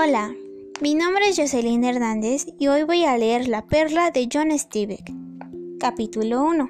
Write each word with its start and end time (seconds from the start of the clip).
Hola, 0.00 0.32
mi 0.80 0.94
nombre 0.94 1.28
es 1.28 1.36
Jocelyn 1.36 1.82
Hernández 1.82 2.46
y 2.56 2.68
hoy 2.68 2.84
voy 2.84 3.02
a 3.02 3.18
leer 3.18 3.48
La 3.48 3.66
perla 3.66 4.12
de 4.12 4.28
John 4.32 4.56
Steinbeck, 4.56 5.12
capítulo 5.80 6.44
1. 6.44 6.68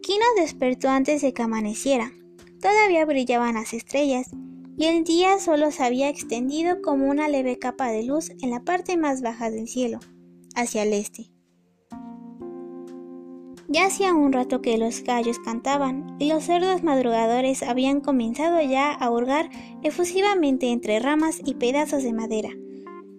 Kino 0.00 0.24
despertó 0.36 0.88
antes 0.88 1.20
de 1.20 1.34
que 1.34 1.42
amaneciera. 1.42 2.12
Todavía 2.62 3.04
brillaban 3.04 3.56
las 3.56 3.74
estrellas 3.74 4.30
y 4.78 4.86
el 4.86 5.04
día 5.04 5.38
solo 5.38 5.70
se 5.70 5.84
había 5.84 6.08
extendido 6.08 6.80
como 6.80 7.10
una 7.10 7.28
leve 7.28 7.58
capa 7.58 7.88
de 7.90 8.04
luz 8.04 8.30
en 8.40 8.50
la 8.50 8.64
parte 8.64 8.96
más 8.96 9.20
baja 9.20 9.50
del 9.50 9.68
cielo, 9.68 10.00
hacia 10.54 10.84
el 10.84 10.94
este. 10.94 11.29
Ya 13.72 13.86
hacía 13.86 14.12
un 14.12 14.32
rato 14.32 14.62
que 14.62 14.76
los 14.78 15.04
gallos 15.04 15.38
cantaban 15.38 16.16
y 16.18 16.28
los 16.28 16.42
cerdos 16.42 16.82
madrugadores 16.82 17.62
habían 17.62 18.00
comenzado 18.00 18.60
ya 18.60 18.92
a 18.92 19.10
hurgar 19.12 19.48
efusivamente 19.84 20.72
entre 20.72 20.98
ramas 20.98 21.40
y 21.44 21.54
pedazos 21.54 22.02
de 22.02 22.12
madera, 22.12 22.50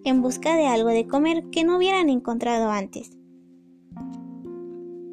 en 0.04 0.20
busca 0.20 0.54
de 0.54 0.66
algo 0.66 0.90
de 0.90 1.06
comer 1.06 1.48
que 1.50 1.64
no 1.64 1.78
hubieran 1.78 2.10
encontrado 2.10 2.70
antes. 2.70 3.16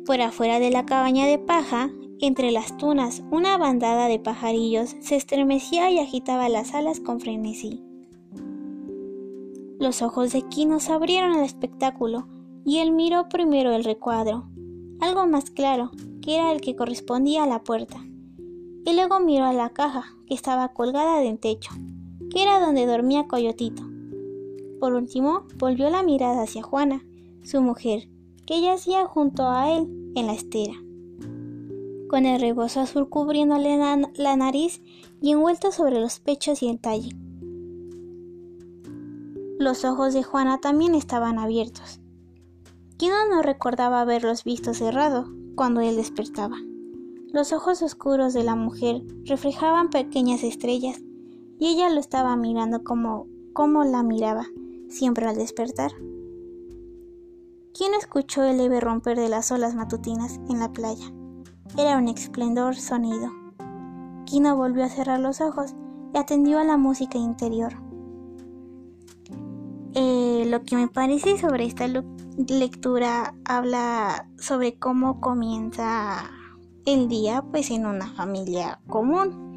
Por 0.05 0.19
afuera 0.19 0.59
de 0.59 0.71
la 0.71 0.85
cabaña 0.85 1.25
de 1.25 1.39
paja, 1.39 1.89
entre 2.19 2.51
las 2.51 2.75
tunas, 2.75 3.23
una 3.31 3.57
bandada 3.57 4.09
de 4.09 4.19
pajarillos 4.19 4.97
se 4.99 5.15
estremecía 5.15 5.89
y 5.89 5.99
agitaba 5.99 6.49
las 6.49 6.73
alas 6.73 6.99
con 6.99 7.21
frenesí. 7.21 7.81
Los 9.79 10.01
ojos 10.01 10.33
de 10.33 10.41
Kino 10.41 10.81
se 10.81 10.91
abrieron 10.91 11.31
al 11.31 11.45
espectáculo 11.45 12.27
y 12.65 12.79
él 12.79 12.91
miró 12.91 13.29
primero 13.29 13.71
el 13.71 13.85
recuadro, 13.85 14.49
algo 15.01 15.25
más 15.27 15.49
claro, 15.51 15.91
que 16.21 16.35
era 16.35 16.51
el 16.51 16.61
que 16.61 16.75
correspondía 16.75 17.43
a 17.43 17.47
la 17.47 17.63
puerta. 17.63 17.97
Y 18.85 18.93
luego 18.93 19.19
miró 19.19 19.45
a 19.45 19.53
la 19.53 19.69
caja, 19.69 20.15
que 20.25 20.33
estaba 20.33 20.73
colgada 20.73 21.19
del 21.19 21.39
techo, 21.39 21.71
que 22.29 22.43
era 22.43 22.59
donde 22.59 22.85
dormía 22.85 23.27
Coyotito. 23.27 23.83
Por 24.79 24.93
último, 24.93 25.43
volvió 25.57 25.89
la 25.89 26.03
mirada 26.03 26.43
hacia 26.43 26.63
Juana, 26.63 27.03
su 27.43 27.61
mujer, 27.61 28.09
que 28.45 28.61
yacía 28.61 29.05
junto 29.05 29.47
a 29.47 29.71
él 29.71 30.11
en 30.15 30.27
la 30.27 30.33
estera, 30.33 30.73
con 32.09 32.25
el 32.25 32.39
rebozo 32.39 32.79
azul 32.79 33.09
cubriéndole 33.09 33.77
la 33.77 34.35
nariz 34.35 34.81
y 35.21 35.31
envuelto 35.31 35.71
sobre 35.71 35.99
los 35.99 36.19
pechos 36.19 36.63
y 36.63 36.69
el 36.69 36.79
talle. 36.79 37.15
Los 39.59 39.83
ojos 39.83 40.13
de 40.13 40.23
Juana 40.23 40.59
también 40.61 40.95
estaban 40.95 41.37
abiertos, 41.37 41.99
Kino 42.99 43.15
no 43.29 43.41
recordaba 43.41 44.01
haberlos 44.01 44.43
visto 44.43 44.73
cerrado 44.73 45.31
cuando 45.55 45.79
él 45.79 45.95
despertaba. 45.95 46.57
Los 47.31 47.53
ojos 47.53 47.81
oscuros 47.81 48.33
de 48.33 48.43
la 48.43 48.55
mujer 48.55 49.01
reflejaban 49.23 49.89
pequeñas 49.89 50.43
estrellas 50.43 50.99
y 51.57 51.67
ella 51.67 51.89
lo 51.89 52.01
estaba 52.01 52.35
mirando 52.35 52.83
como, 52.83 53.25
como 53.53 53.85
la 53.85 54.03
miraba 54.03 54.47
siempre 54.89 55.27
al 55.27 55.37
despertar. 55.37 55.91
¿Quién 57.73 57.93
escuchó 57.97 58.43
el 58.43 58.57
leve 58.57 58.81
romper 58.81 59.17
de 59.17 59.29
las 59.29 59.49
olas 59.53 59.75
matutinas 59.75 60.37
en 60.49 60.59
la 60.59 60.73
playa? 60.73 61.09
Era 61.77 61.97
un 61.97 62.09
esplendor 62.09 62.75
sonido. 62.75 63.31
Kino 64.25 64.57
volvió 64.57 64.83
a 64.83 64.89
cerrar 64.89 65.21
los 65.21 65.39
ojos 65.39 65.73
y 66.13 66.17
atendió 66.17 66.59
a 66.59 66.65
la 66.65 66.75
música 66.75 67.17
interior. 67.17 67.71
Eh, 69.93 70.45
lo 70.49 70.63
que 70.63 70.75
me 70.75 70.89
parece 70.89 71.37
sobre 71.37 71.65
esta 71.65 71.87
lectura 72.47 73.33
habla 73.45 74.27
sobre 74.37 74.77
cómo 74.77 75.19
comienza 75.19 76.29
el 76.85 77.07
día 77.09 77.43
pues 77.51 77.69
en 77.71 77.85
una 77.85 78.07
familia 78.07 78.79
común. 78.87 79.49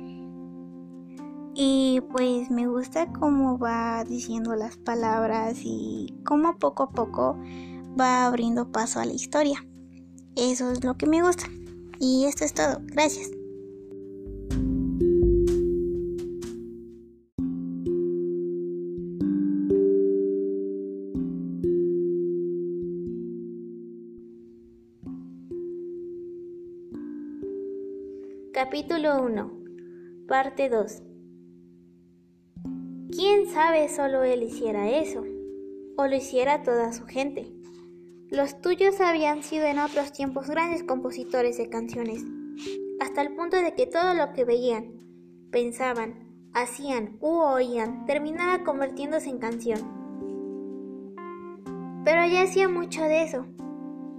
Y 1.55 2.01
pues 2.11 2.51
me 2.51 2.67
gusta 2.67 3.13
cómo 3.13 3.59
va 3.59 4.05
diciendo 4.05 4.55
las 4.57 4.79
palabras 4.79 5.59
y 5.63 6.15
cómo 6.25 6.59
poco 6.59 6.85
a 6.85 6.91
poco 6.91 7.37
va 7.99 8.27
abriendo 8.27 8.73
paso 8.73 9.01
a 9.01 9.05
la 9.05 9.13
historia. 9.13 9.65
Eso 10.35 10.71
es 10.71 10.83
lo 10.83 10.97
que 10.97 11.07
me 11.07 11.23
gusta. 11.23 11.45
Y 12.01 12.25
esto 12.25 12.45
es 12.45 12.55
todo. 12.55 12.79
Gracias. 12.87 13.42
Capítulo 28.73 29.23
1 29.23 29.53
Parte 30.27 30.71
2 30.71 31.03
¿Quién 33.11 33.47
sabe 33.51 33.91
solo 33.91 34.23
él 34.25 34.45
hiciera 34.45 34.89
eso? 34.89 35.23
¿O 35.99 36.07
lo 36.07 36.17
hiciera 36.17 36.63
toda 36.63 36.95
su 36.95 37.05
gente? 37.05 37.53
Los 38.31 38.63
tuyos 38.63 38.99
habían 39.03 39.43
sido 39.43 39.67
en 39.67 39.79
otros 39.79 40.13
tiempos 40.13 40.49
grandes 40.49 40.85
compositores 40.85 41.59
de 41.59 41.69
canciones, 41.69 42.25
hasta 42.99 43.21
el 43.21 43.35
punto 43.35 43.59
de 43.59 43.75
que 43.75 43.87
todo 43.87 44.15
lo 44.15 44.33
que 44.33 44.47
veían, 44.47 44.95
pensaban, 45.51 46.15
hacían 46.55 47.19
u 47.21 47.43
oían 47.43 48.07
terminaba 48.07 48.65
convirtiéndose 48.65 49.29
en 49.29 49.39
canción. 49.39 49.81
Pero 52.07 52.27
ya 52.27 52.45
hacía 52.45 52.71
mucho 52.71 53.03
de 53.03 53.23
eso, 53.23 53.45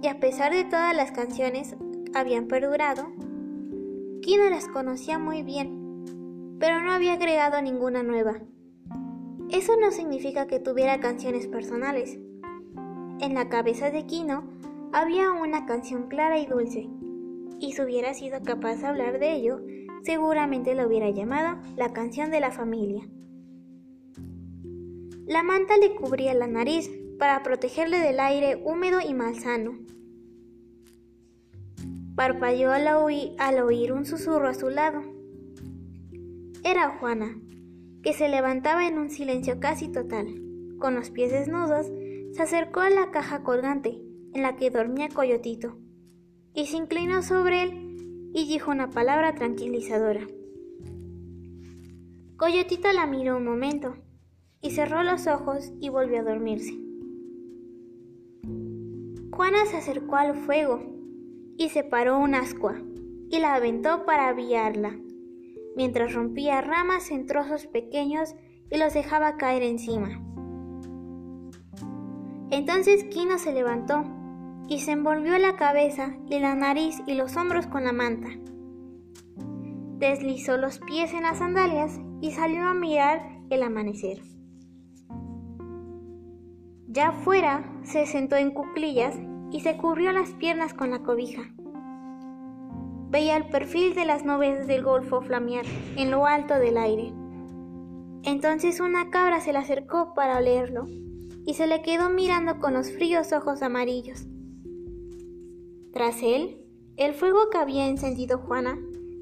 y 0.00 0.06
a 0.06 0.20
pesar 0.20 0.52
de 0.52 0.62
todas 0.62 0.94
las 0.94 1.10
canciones 1.10 1.74
habían 2.14 2.46
perdurado, 2.46 3.08
Kino 4.24 4.48
las 4.48 4.68
conocía 4.68 5.18
muy 5.18 5.42
bien, 5.42 6.56
pero 6.58 6.80
no 6.80 6.92
había 6.92 7.12
agregado 7.12 7.60
ninguna 7.60 8.02
nueva. 8.02 8.40
Eso 9.50 9.76
no 9.76 9.90
significa 9.90 10.46
que 10.46 10.58
tuviera 10.58 10.98
canciones 10.98 11.46
personales. 11.46 12.18
En 13.20 13.34
la 13.34 13.50
cabeza 13.50 13.90
de 13.90 14.06
Kino 14.06 14.48
había 14.94 15.30
una 15.30 15.66
canción 15.66 16.08
clara 16.08 16.38
y 16.38 16.46
dulce, 16.46 16.88
y 17.60 17.72
si 17.72 17.82
hubiera 17.82 18.14
sido 18.14 18.40
capaz 18.42 18.76
de 18.76 18.86
hablar 18.86 19.18
de 19.18 19.34
ello, 19.34 19.60
seguramente 20.04 20.74
lo 20.74 20.86
hubiera 20.86 21.10
llamado 21.10 21.60
la 21.76 21.92
canción 21.92 22.30
de 22.30 22.40
la 22.40 22.50
familia. 22.50 23.06
La 25.26 25.42
manta 25.42 25.76
le 25.76 25.94
cubría 25.96 26.32
la 26.32 26.46
nariz 26.46 26.90
para 27.18 27.42
protegerle 27.42 27.98
del 27.98 28.18
aire 28.20 28.58
húmedo 28.64 29.00
y 29.06 29.12
malsano. 29.12 29.80
Parpadeó 32.16 32.70
al, 32.70 32.86
al 32.86 33.58
oír 33.60 33.92
un 33.92 34.04
susurro 34.04 34.48
a 34.48 34.54
su 34.54 34.70
lado. 34.70 35.02
Era 36.62 36.90
Juana, 36.90 37.40
que 38.02 38.12
se 38.12 38.28
levantaba 38.28 38.86
en 38.86 38.98
un 38.98 39.10
silencio 39.10 39.58
casi 39.58 39.88
total. 39.88 40.26
Con 40.78 40.94
los 40.94 41.10
pies 41.10 41.32
desnudos, 41.32 41.90
se 42.32 42.42
acercó 42.42 42.80
a 42.80 42.90
la 42.90 43.10
caja 43.10 43.42
colgante 43.42 44.00
en 44.32 44.42
la 44.42 44.56
que 44.56 44.70
dormía 44.70 45.08
Coyotito 45.08 45.76
y 46.54 46.66
se 46.66 46.76
inclinó 46.76 47.22
sobre 47.22 47.62
él 47.62 48.30
y 48.32 48.46
dijo 48.46 48.70
una 48.70 48.90
palabra 48.90 49.34
tranquilizadora. 49.34 50.26
Coyotito 52.36 52.92
la 52.92 53.06
miró 53.06 53.36
un 53.36 53.44
momento 53.44 53.96
y 54.60 54.70
cerró 54.70 55.02
los 55.02 55.26
ojos 55.26 55.72
y 55.80 55.88
volvió 55.88 56.20
a 56.20 56.22
dormirse. 56.22 56.78
Juana 59.32 59.66
se 59.66 59.76
acercó 59.76 60.16
al 60.16 60.34
fuego 60.34 60.93
y 61.56 61.68
separó 61.68 62.18
un 62.18 62.34
ascua 62.34 62.76
y 63.30 63.38
la 63.38 63.54
aventó 63.54 64.04
para 64.04 64.28
aviarla, 64.28 64.96
mientras 65.76 66.12
rompía 66.12 66.60
ramas 66.60 67.10
en 67.10 67.26
trozos 67.26 67.66
pequeños 67.66 68.34
y 68.70 68.78
los 68.78 68.94
dejaba 68.94 69.36
caer 69.36 69.62
encima. 69.62 70.20
Entonces 72.50 73.04
Kino 73.04 73.38
se 73.38 73.52
levantó 73.52 74.04
y 74.68 74.80
se 74.80 74.92
envolvió 74.92 75.36
la 75.38 75.56
cabeza 75.56 76.14
y 76.28 76.38
la 76.38 76.54
nariz 76.54 77.02
y 77.06 77.14
los 77.14 77.36
hombros 77.36 77.66
con 77.66 77.84
la 77.84 77.92
manta. 77.92 78.28
Deslizó 79.98 80.56
los 80.56 80.78
pies 80.78 81.12
en 81.14 81.22
las 81.22 81.38
sandalias 81.38 81.98
y 82.20 82.32
salió 82.32 82.62
a 82.62 82.74
mirar 82.74 83.22
el 83.50 83.62
amanecer. 83.62 84.22
Ya 86.88 87.12
fuera, 87.12 87.80
se 87.82 88.06
sentó 88.06 88.36
en 88.36 88.52
cuclillas 88.52 89.16
y 89.54 89.60
se 89.60 89.76
cubrió 89.76 90.10
las 90.10 90.30
piernas 90.30 90.74
con 90.74 90.90
la 90.90 91.04
cobija. 91.04 91.42
Veía 93.08 93.36
el 93.36 93.46
perfil 93.46 93.94
de 93.94 94.04
las 94.04 94.24
nubes 94.24 94.66
del 94.66 94.82
golfo 94.82 95.22
flamear 95.22 95.64
en 95.96 96.10
lo 96.10 96.26
alto 96.26 96.54
del 96.54 96.76
aire. 96.76 97.12
Entonces 98.24 98.80
una 98.80 99.10
cabra 99.10 99.40
se 99.40 99.52
le 99.52 99.58
acercó 99.58 100.12
para 100.12 100.38
olerlo 100.38 100.88
y 101.46 101.54
se 101.54 101.68
le 101.68 101.82
quedó 101.82 102.10
mirando 102.10 102.58
con 102.58 102.74
los 102.74 102.90
fríos 102.90 103.32
ojos 103.32 103.62
amarillos. 103.62 104.26
Tras 105.92 106.20
él, 106.24 106.58
el 106.96 107.14
fuego 107.14 107.48
que 107.48 107.58
había 107.58 107.86
encendido 107.86 108.38
Juana 108.38 108.76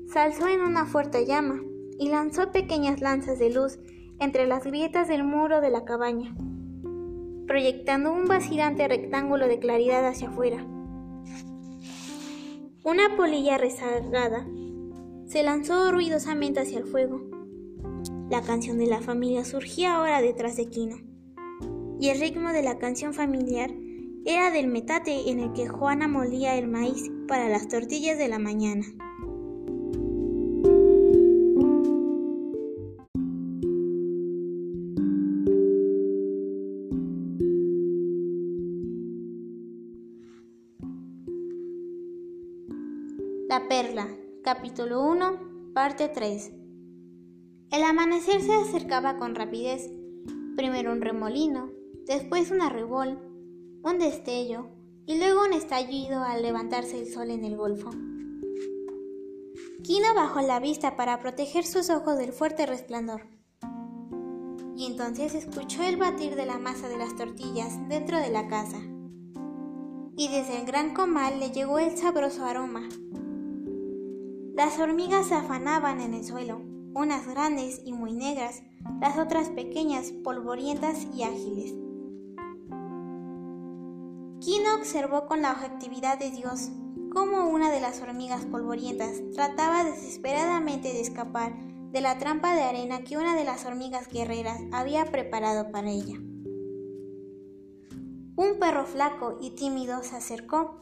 se 0.06 0.18
alzó 0.18 0.48
en 0.48 0.62
una 0.62 0.86
fuerte 0.86 1.26
llama 1.26 1.60
y 1.98 2.08
lanzó 2.08 2.52
pequeñas 2.52 3.02
lanzas 3.02 3.38
de 3.38 3.50
luz 3.50 3.78
entre 4.18 4.46
las 4.46 4.64
grietas 4.64 5.08
del 5.08 5.24
muro 5.24 5.60
de 5.60 5.68
la 5.68 5.84
cabaña 5.84 6.34
proyectando 7.46 8.12
un 8.12 8.26
vacilante 8.26 8.86
rectángulo 8.88 9.48
de 9.48 9.58
claridad 9.58 10.06
hacia 10.06 10.28
afuera. 10.28 10.66
Una 12.84 13.16
polilla 13.16 13.58
rezagada 13.58 14.46
se 15.26 15.42
lanzó 15.42 15.92
ruidosamente 15.92 16.60
hacia 16.60 16.78
el 16.78 16.84
fuego. 16.84 17.22
La 18.28 18.42
canción 18.42 18.78
de 18.78 18.86
la 18.86 19.00
familia 19.00 19.44
surgía 19.44 19.94
ahora 19.94 20.20
detrás 20.20 20.56
de 20.56 20.68
Quino. 20.68 20.96
Y 22.00 22.08
el 22.08 22.20
ritmo 22.20 22.50
de 22.50 22.62
la 22.62 22.78
canción 22.78 23.14
familiar 23.14 23.70
era 24.24 24.50
del 24.50 24.66
metate 24.66 25.30
en 25.30 25.40
el 25.40 25.52
que 25.52 25.68
Juana 25.68 26.08
molía 26.08 26.56
el 26.56 26.68
maíz 26.68 27.10
para 27.28 27.48
las 27.48 27.68
tortillas 27.68 28.18
de 28.18 28.28
la 28.28 28.38
mañana. 28.38 28.84
Capítulo 44.54 45.02
1, 45.02 45.72
parte 45.72 46.10
3. 46.10 46.52
El 47.70 47.84
amanecer 47.84 48.42
se 48.42 48.52
acercaba 48.52 49.16
con 49.16 49.34
rapidez, 49.34 49.90
primero 50.56 50.92
un 50.92 51.00
remolino, 51.00 51.70
después 52.04 52.50
un 52.50 52.60
arrebol, 52.60 53.18
un 53.82 53.98
destello 53.98 54.68
y 55.06 55.16
luego 55.16 55.46
un 55.46 55.54
estallido 55.54 56.22
al 56.22 56.42
levantarse 56.42 56.98
el 56.98 57.10
sol 57.10 57.30
en 57.30 57.46
el 57.46 57.56
golfo. 57.56 57.88
Kino 59.82 60.14
bajó 60.14 60.42
la 60.42 60.60
vista 60.60 60.96
para 60.96 61.18
proteger 61.18 61.64
sus 61.64 61.88
ojos 61.88 62.18
del 62.18 62.34
fuerte 62.34 62.66
resplandor. 62.66 63.22
Y 64.76 64.84
entonces 64.84 65.34
escuchó 65.34 65.82
el 65.82 65.96
batir 65.96 66.36
de 66.36 66.44
la 66.44 66.58
masa 66.58 66.90
de 66.90 66.98
las 66.98 67.16
tortillas 67.16 67.72
dentro 67.88 68.18
de 68.18 68.28
la 68.28 68.48
casa. 68.48 68.76
Y 70.14 70.28
desde 70.28 70.58
el 70.60 70.66
gran 70.66 70.92
comal 70.92 71.40
le 71.40 71.52
llegó 71.52 71.78
el 71.78 71.96
sabroso 71.96 72.44
aroma, 72.44 72.86
las 74.54 74.78
hormigas 74.78 75.28
se 75.28 75.34
afanaban 75.34 76.00
en 76.00 76.12
el 76.12 76.24
suelo, 76.24 76.60
unas 76.94 77.26
grandes 77.26 77.80
y 77.86 77.92
muy 77.92 78.12
negras, 78.12 78.62
las 79.00 79.16
otras 79.18 79.48
pequeñas, 79.48 80.12
polvorientas 80.24 81.06
y 81.14 81.22
ágiles. 81.22 81.74
Kino 84.40 84.74
observó 84.76 85.26
con 85.26 85.40
la 85.40 85.52
objetividad 85.52 86.18
de 86.18 86.30
Dios 86.30 86.70
cómo 87.14 87.48
una 87.48 87.70
de 87.70 87.80
las 87.80 88.02
hormigas 88.02 88.44
polvorientas 88.44 89.22
trataba 89.32 89.84
desesperadamente 89.84 90.92
de 90.92 91.00
escapar 91.00 91.54
de 91.92 92.00
la 92.00 92.18
trampa 92.18 92.54
de 92.54 92.62
arena 92.62 93.04
que 93.04 93.16
una 93.16 93.34
de 93.36 93.44
las 93.44 93.64
hormigas 93.64 94.08
guerreras 94.08 94.60
había 94.72 95.06
preparado 95.06 95.70
para 95.70 95.90
ella. 95.90 96.16
Un 98.34 98.58
perro 98.58 98.84
flaco 98.84 99.38
y 99.40 99.50
tímido 99.50 100.02
se 100.02 100.16
acercó 100.16 100.80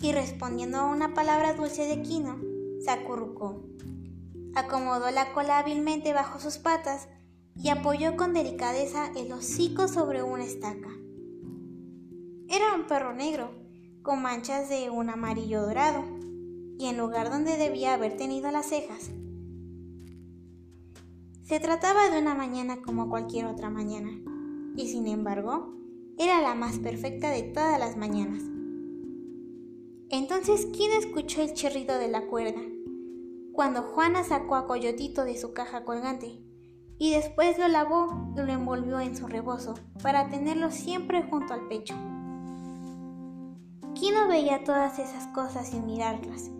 y 0.00 0.12
respondiendo 0.12 0.78
a 0.78 0.86
una 0.86 1.12
palabra 1.12 1.54
dulce 1.54 1.86
de 1.86 2.02
Kino, 2.02 2.38
se 2.80 2.90
acurrucó. 2.90 3.62
Acomodó 4.54 5.10
la 5.10 5.32
cola 5.32 5.58
hábilmente 5.58 6.12
bajo 6.12 6.40
sus 6.40 6.58
patas 6.58 7.08
y 7.54 7.68
apoyó 7.68 8.16
con 8.16 8.32
delicadeza 8.32 9.10
el 9.16 9.32
hocico 9.32 9.86
sobre 9.86 10.22
una 10.22 10.44
estaca. 10.44 10.90
Era 12.48 12.74
un 12.74 12.86
perro 12.86 13.12
negro, 13.12 13.50
con 14.02 14.22
manchas 14.22 14.68
de 14.68 14.90
un 14.90 15.10
amarillo 15.10 15.62
dorado, 15.62 16.04
y 16.78 16.86
en 16.86 16.96
lugar 16.96 17.30
donde 17.30 17.56
debía 17.56 17.94
haber 17.94 18.16
tenido 18.16 18.50
las 18.50 18.66
cejas. 18.66 19.10
Se 21.44 21.60
trataba 21.60 22.10
de 22.10 22.18
una 22.18 22.34
mañana 22.34 22.80
como 22.80 23.08
cualquier 23.08 23.46
otra 23.46 23.70
mañana, 23.70 24.10
y 24.76 24.88
sin 24.88 25.06
embargo, 25.06 25.74
era 26.18 26.40
la 26.40 26.54
más 26.54 26.78
perfecta 26.78 27.30
de 27.30 27.42
todas 27.42 27.78
las 27.78 27.96
mañanas. 27.96 28.42
Entonces, 30.12 30.66
¿quién 30.76 30.90
escuchó 30.98 31.40
el 31.40 31.54
chirrido 31.54 31.96
de 31.96 32.08
la 32.08 32.26
cuerda? 32.26 32.60
Cuando 33.52 33.82
Juana 33.82 34.24
sacó 34.24 34.56
a 34.56 34.66
Coyotito 34.66 35.24
de 35.24 35.38
su 35.38 35.52
caja 35.52 35.84
colgante 35.84 36.42
y 36.98 37.12
después 37.12 37.56
lo 37.60 37.68
lavó 37.68 38.32
y 38.34 38.40
lo 38.40 38.52
envolvió 38.52 38.98
en 38.98 39.16
su 39.16 39.28
rebozo 39.28 39.74
para 40.02 40.28
tenerlo 40.28 40.72
siempre 40.72 41.22
junto 41.22 41.54
al 41.54 41.68
pecho. 41.68 41.94
no 44.10 44.26
veía 44.28 44.64
todas 44.64 44.98
esas 44.98 45.28
cosas 45.28 45.68
sin 45.68 45.86
mirarlas. 45.86 46.50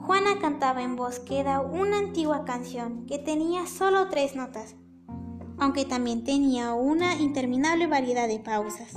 Juana 0.00 0.40
cantaba 0.40 0.82
en 0.82 0.96
voz 0.96 1.20
queda 1.20 1.60
una 1.60 1.98
antigua 1.98 2.44
canción 2.44 3.06
que 3.06 3.20
tenía 3.20 3.66
solo 3.66 4.08
tres 4.08 4.34
notas, 4.34 4.74
aunque 5.58 5.84
también 5.84 6.24
tenía 6.24 6.74
una 6.74 7.14
interminable 7.14 7.86
variedad 7.86 8.26
de 8.26 8.40
pausas. 8.40 8.92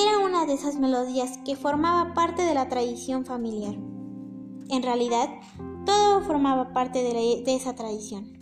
Era 0.00 0.18
una 0.24 0.46
de 0.46 0.52
esas 0.52 0.78
melodías 0.78 1.38
que 1.44 1.56
formaba 1.56 2.14
parte 2.14 2.42
de 2.42 2.54
la 2.54 2.68
tradición 2.68 3.24
familiar. 3.24 3.74
En 4.70 4.82
realidad, 4.84 5.28
todo 5.84 6.20
formaba 6.20 6.72
parte 6.72 7.02
de, 7.02 7.42
esa 7.46 7.74
tradición. 7.74 8.32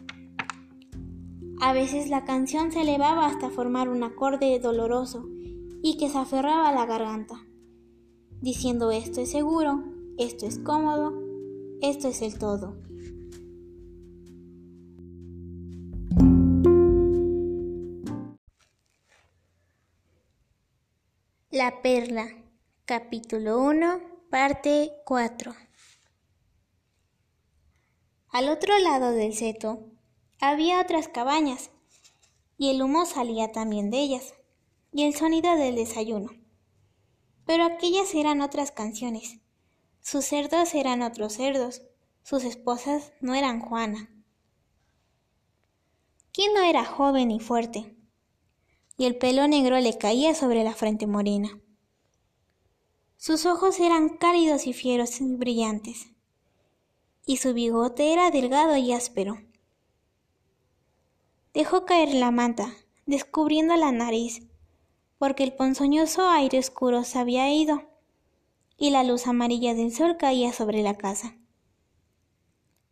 A 1.63 1.73
veces 1.73 2.11
la 2.11 2.27
canción 2.27 2.73
se 2.73 2.83
elevaba 2.83 3.25
hasta 3.25 3.49
formar 3.49 3.89
un 3.89 4.03
acorde 4.03 4.59
doloroso 4.59 5.25
y 5.83 5.97
que 5.97 6.11
se 6.11 6.19
aferraba 6.19 6.69
a 6.69 6.75
la 6.75 6.85
garganta, 6.85 7.47
diciendo 8.43 8.91
esto 8.91 9.23
es 9.23 9.31
seguro, 9.31 9.83
esto 10.19 10.45
es 10.45 10.59
cómodo, 10.59 11.15
esto 11.81 12.09
es 12.09 12.21
el 12.21 12.39
todo. 12.39 12.86
La 21.59 21.81
Perla, 21.81 22.29
capítulo 22.85 23.59
1, 23.63 24.29
parte 24.29 24.93
4. 25.07 25.55
Al 28.29 28.51
otro 28.51 28.79
lado 28.79 29.13
del 29.13 29.33
seto 29.33 29.91
había 30.39 30.83
otras 30.83 31.09
cabañas, 31.09 31.71
y 32.59 32.69
el 32.69 32.83
humo 32.83 33.07
salía 33.07 33.53
también 33.53 33.89
de 33.89 34.01
ellas, 34.01 34.35
y 34.93 35.05
el 35.05 35.15
sonido 35.15 35.57
del 35.57 35.77
desayuno. 35.77 36.29
Pero 37.47 37.65
aquellas 37.65 38.15
eran 38.15 38.43
otras 38.43 38.71
canciones. 38.71 39.41
Sus 40.03 40.27
cerdos 40.27 40.75
eran 40.75 41.01
otros 41.01 41.33
cerdos, 41.33 41.81
sus 42.23 42.45
esposas 42.45 43.15
no 43.23 43.35
eran 43.35 43.61
Juana. 43.61 44.11
¿Quién 46.35 46.53
no 46.53 46.61
era 46.61 46.85
joven 46.85 47.31
y 47.31 47.41
fuerte? 47.41 47.96
Y 48.97 49.05
el 49.05 49.17
pelo 49.17 49.47
negro 49.47 49.79
le 49.79 49.99
caía 49.99 50.35
sobre 50.35 50.65
la 50.65 50.75
frente 50.75 51.07
morena. 51.07 51.61
Sus 53.17 53.47
ojos 53.47 53.81
eran 53.81 54.11
cálidos 54.17 54.67
y 54.67 54.73
fieros 54.73 55.21
y 55.21 55.35
brillantes, 55.37 56.09
y 57.27 57.39
su 57.39 57.55
bigote 57.55 58.13
era 58.13 58.31
delgado 58.31 58.77
y 58.77 58.93
áspero. 58.93 59.39
Dejó 61.53 61.85
caer 61.85 62.15
la 62.15 62.31
manta, 62.31 62.75
descubriendo 63.07 63.75
la 63.77 63.91
nariz, 63.93 64.43
porque 65.19 65.45
el 65.45 65.55
ponzoñoso 65.55 66.29
aire 66.29 66.59
oscuro 66.59 67.05
se 67.05 67.19
había 67.19 67.51
ido, 67.51 67.83
y 68.77 68.91
la 68.91 69.03
luz 69.03 69.27
amarilla 69.27 69.75
del 69.75 69.95
sol 69.95 70.17
caía 70.19 70.53
sobre 70.53 70.83
la 70.83 70.97
casa. 70.97 71.37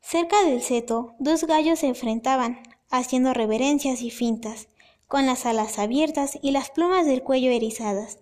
Cerca 0.00 0.42
del 0.44 0.62
seto, 0.62 1.14
dos 1.18 1.44
gallos 1.44 1.80
se 1.80 1.86
enfrentaban, 1.86 2.62
haciendo 2.90 3.34
reverencias 3.34 4.02
y 4.02 4.10
fintas, 4.10 4.68
con 5.08 5.26
las 5.26 5.46
alas 5.46 5.78
abiertas 5.78 6.38
y 6.42 6.50
las 6.50 6.70
plumas 6.70 7.06
del 7.06 7.22
cuello 7.22 7.50
erizadas. 7.50 8.18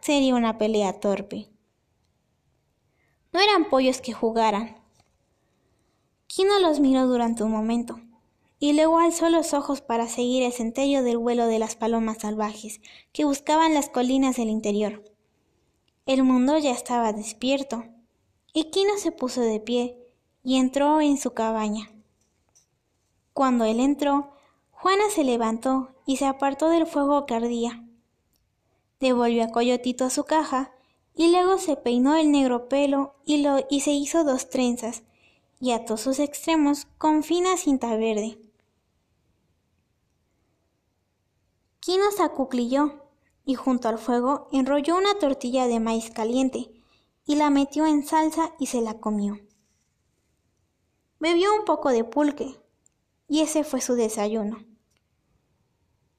Sería 0.00 0.34
una 0.34 0.58
pelea 0.58 1.00
torpe. 1.00 1.48
No 3.32 3.40
eran 3.40 3.68
pollos 3.70 4.00
que 4.00 4.12
jugaran. 4.12 4.76
Kino 6.26 6.58
los 6.60 6.80
miró 6.80 7.06
durante 7.06 7.44
un 7.44 7.50
momento, 7.50 8.00
y 8.58 8.72
luego 8.72 8.98
alzó 8.98 9.28
los 9.28 9.54
ojos 9.54 9.80
para 9.80 10.08
seguir 10.08 10.42
el 10.42 10.52
centello 10.52 11.02
del 11.02 11.18
vuelo 11.18 11.46
de 11.46 11.58
las 11.58 11.76
palomas 11.76 12.18
salvajes 12.18 12.80
que 13.12 13.24
buscaban 13.24 13.74
las 13.74 13.88
colinas 13.88 14.36
del 14.36 14.48
interior. 14.48 15.04
El 16.06 16.24
mundo 16.24 16.58
ya 16.58 16.72
estaba 16.72 17.12
despierto, 17.12 17.84
y 18.52 18.70
Kino 18.70 18.98
se 18.98 19.12
puso 19.12 19.40
de 19.40 19.60
pie 19.60 19.98
y 20.42 20.56
entró 20.56 21.00
en 21.00 21.16
su 21.16 21.32
cabaña. 21.32 21.90
Cuando 23.32 23.64
él 23.64 23.80
entró, 23.80 24.31
Juana 24.82 25.10
se 25.10 25.22
levantó 25.22 25.94
y 26.06 26.16
se 26.16 26.26
apartó 26.26 26.68
del 26.68 26.88
fuego 26.88 27.24
que 27.24 27.36
ardía. 27.36 27.86
Devolvió 28.98 29.44
a 29.44 29.52
Coyotito 29.52 30.04
a 30.04 30.10
su 30.10 30.24
caja 30.24 30.72
y 31.14 31.30
luego 31.30 31.58
se 31.58 31.76
peinó 31.76 32.16
el 32.16 32.32
negro 32.32 32.68
pelo 32.68 33.14
y, 33.24 33.42
lo, 33.42 33.64
y 33.70 33.82
se 33.82 33.92
hizo 33.92 34.24
dos 34.24 34.50
trenzas 34.50 35.04
y 35.60 35.70
ató 35.70 35.96
sus 35.96 36.18
extremos 36.18 36.88
con 36.98 37.22
fina 37.22 37.56
cinta 37.58 37.94
verde. 37.94 38.40
Kino 41.78 42.10
se 42.10 42.28
y 43.44 43.54
junto 43.54 43.86
al 43.86 43.98
fuego 43.98 44.48
enrolló 44.50 44.96
una 44.96 45.14
tortilla 45.14 45.68
de 45.68 45.78
maíz 45.78 46.10
caliente 46.10 46.72
y 47.24 47.36
la 47.36 47.50
metió 47.50 47.86
en 47.86 48.04
salsa 48.04 48.52
y 48.58 48.66
se 48.66 48.80
la 48.80 48.98
comió. 48.98 49.38
Bebió 51.20 51.54
un 51.54 51.64
poco 51.64 51.90
de 51.90 52.02
pulque 52.02 52.60
y 53.28 53.42
ese 53.42 53.62
fue 53.62 53.80
su 53.80 53.94
desayuno. 53.94 54.71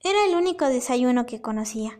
Era 0.05 0.25
el 0.25 0.36
único 0.36 0.65
desayuno 0.65 1.25
que 1.25 1.41
conocía, 1.41 1.98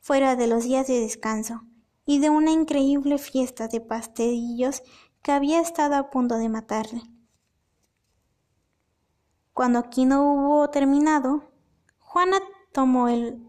fuera 0.00 0.34
de 0.34 0.48
los 0.48 0.64
días 0.64 0.88
de 0.88 0.98
descanso 0.98 1.62
y 2.04 2.18
de 2.18 2.28
una 2.28 2.50
increíble 2.50 3.18
fiesta 3.18 3.68
de 3.68 3.80
pastelillos 3.80 4.82
que 5.22 5.30
había 5.30 5.60
estado 5.60 5.94
a 5.94 6.10
punto 6.10 6.38
de 6.38 6.48
matarle. 6.48 7.02
Cuando 9.52 9.88
Quino 9.90 10.24
hubo 10.24 10.70
terminado, 10.70 11.52
Juana 12.00 12.38
tomó 12.72 13.08
el, 13.08 13.40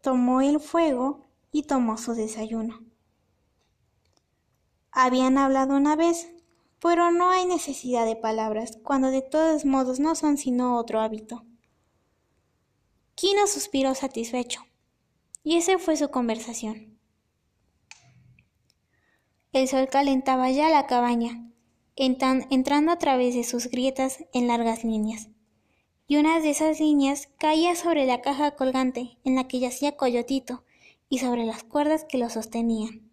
tomó 0.00 0.40
el 0.40 0.58
fuego 0.58 1.26
y 1.52 1.64
tomó 1.64 1.98
su 1.98 2.14
desayuno. 2.14 2.82
Habían 4.90 5.36
hablado 5.36 5.76
una 5.76 5.96
vez, 5.96 6.32
pero 6.80 7.10
no 7.10 7.28
hay 7.28 7.44
necesidad 7.44 8.06
de 8.06 8.16
palabras, 8.16 8.78
cuando 8.82 9.10
de 9.10 9.20
todos 9.20 9.66
modos 9.66 10.00
no 10.00 10.14
son 10.14 10.38
sino 10.38 10.78
otro 10.78 11.00
hábito. 11.00 11.44
Quino 13.14 13.46
suspiró 13.46 13.94
satisfecho, 13.94 14.62
y 15.42 15.56
esa 15.56 15.78
fue 15.78 15.96
su 15.96 16.10
conversación. 16.10 16.98
El 19.52 19.68
sol 19.68 19.88
calentaba 19.88 20.50
ya 20.50 20.68
la 20.68 20.86
cabaña, 20.86 21.50
entrando 21.96 22.92
a 22.92 22.98
través 22.98 23.34
de 23.34 23.44
sus 23.44 23.68
grietas 23.68 24.24
en 24.32 24.48
largas 24.48 24.82
líneas 24.82 25.28
y 26.06 26.16
una 26.16 26.40
de 26.40 26.50
esas 26.50 26.80
líneas 26.80 27.28
caía 27.38 27.74
sobre 27.74 28.06
la 28.06 28.20
caja 28.20 28.56
colgante 28.56 29.18
en 29.24 29.36
la 29.36 29.48
que 29.48 29.60
yacía 29.60 29.96
Coyotito 29.96 30.64
y 31.08 31.18
sobre 31.18 31.44
las 31.44 31.64
cuerdas 31.64 32.04
que 32.04 32.18
lo 32.18 32.28
sostenían. 32.28 33.10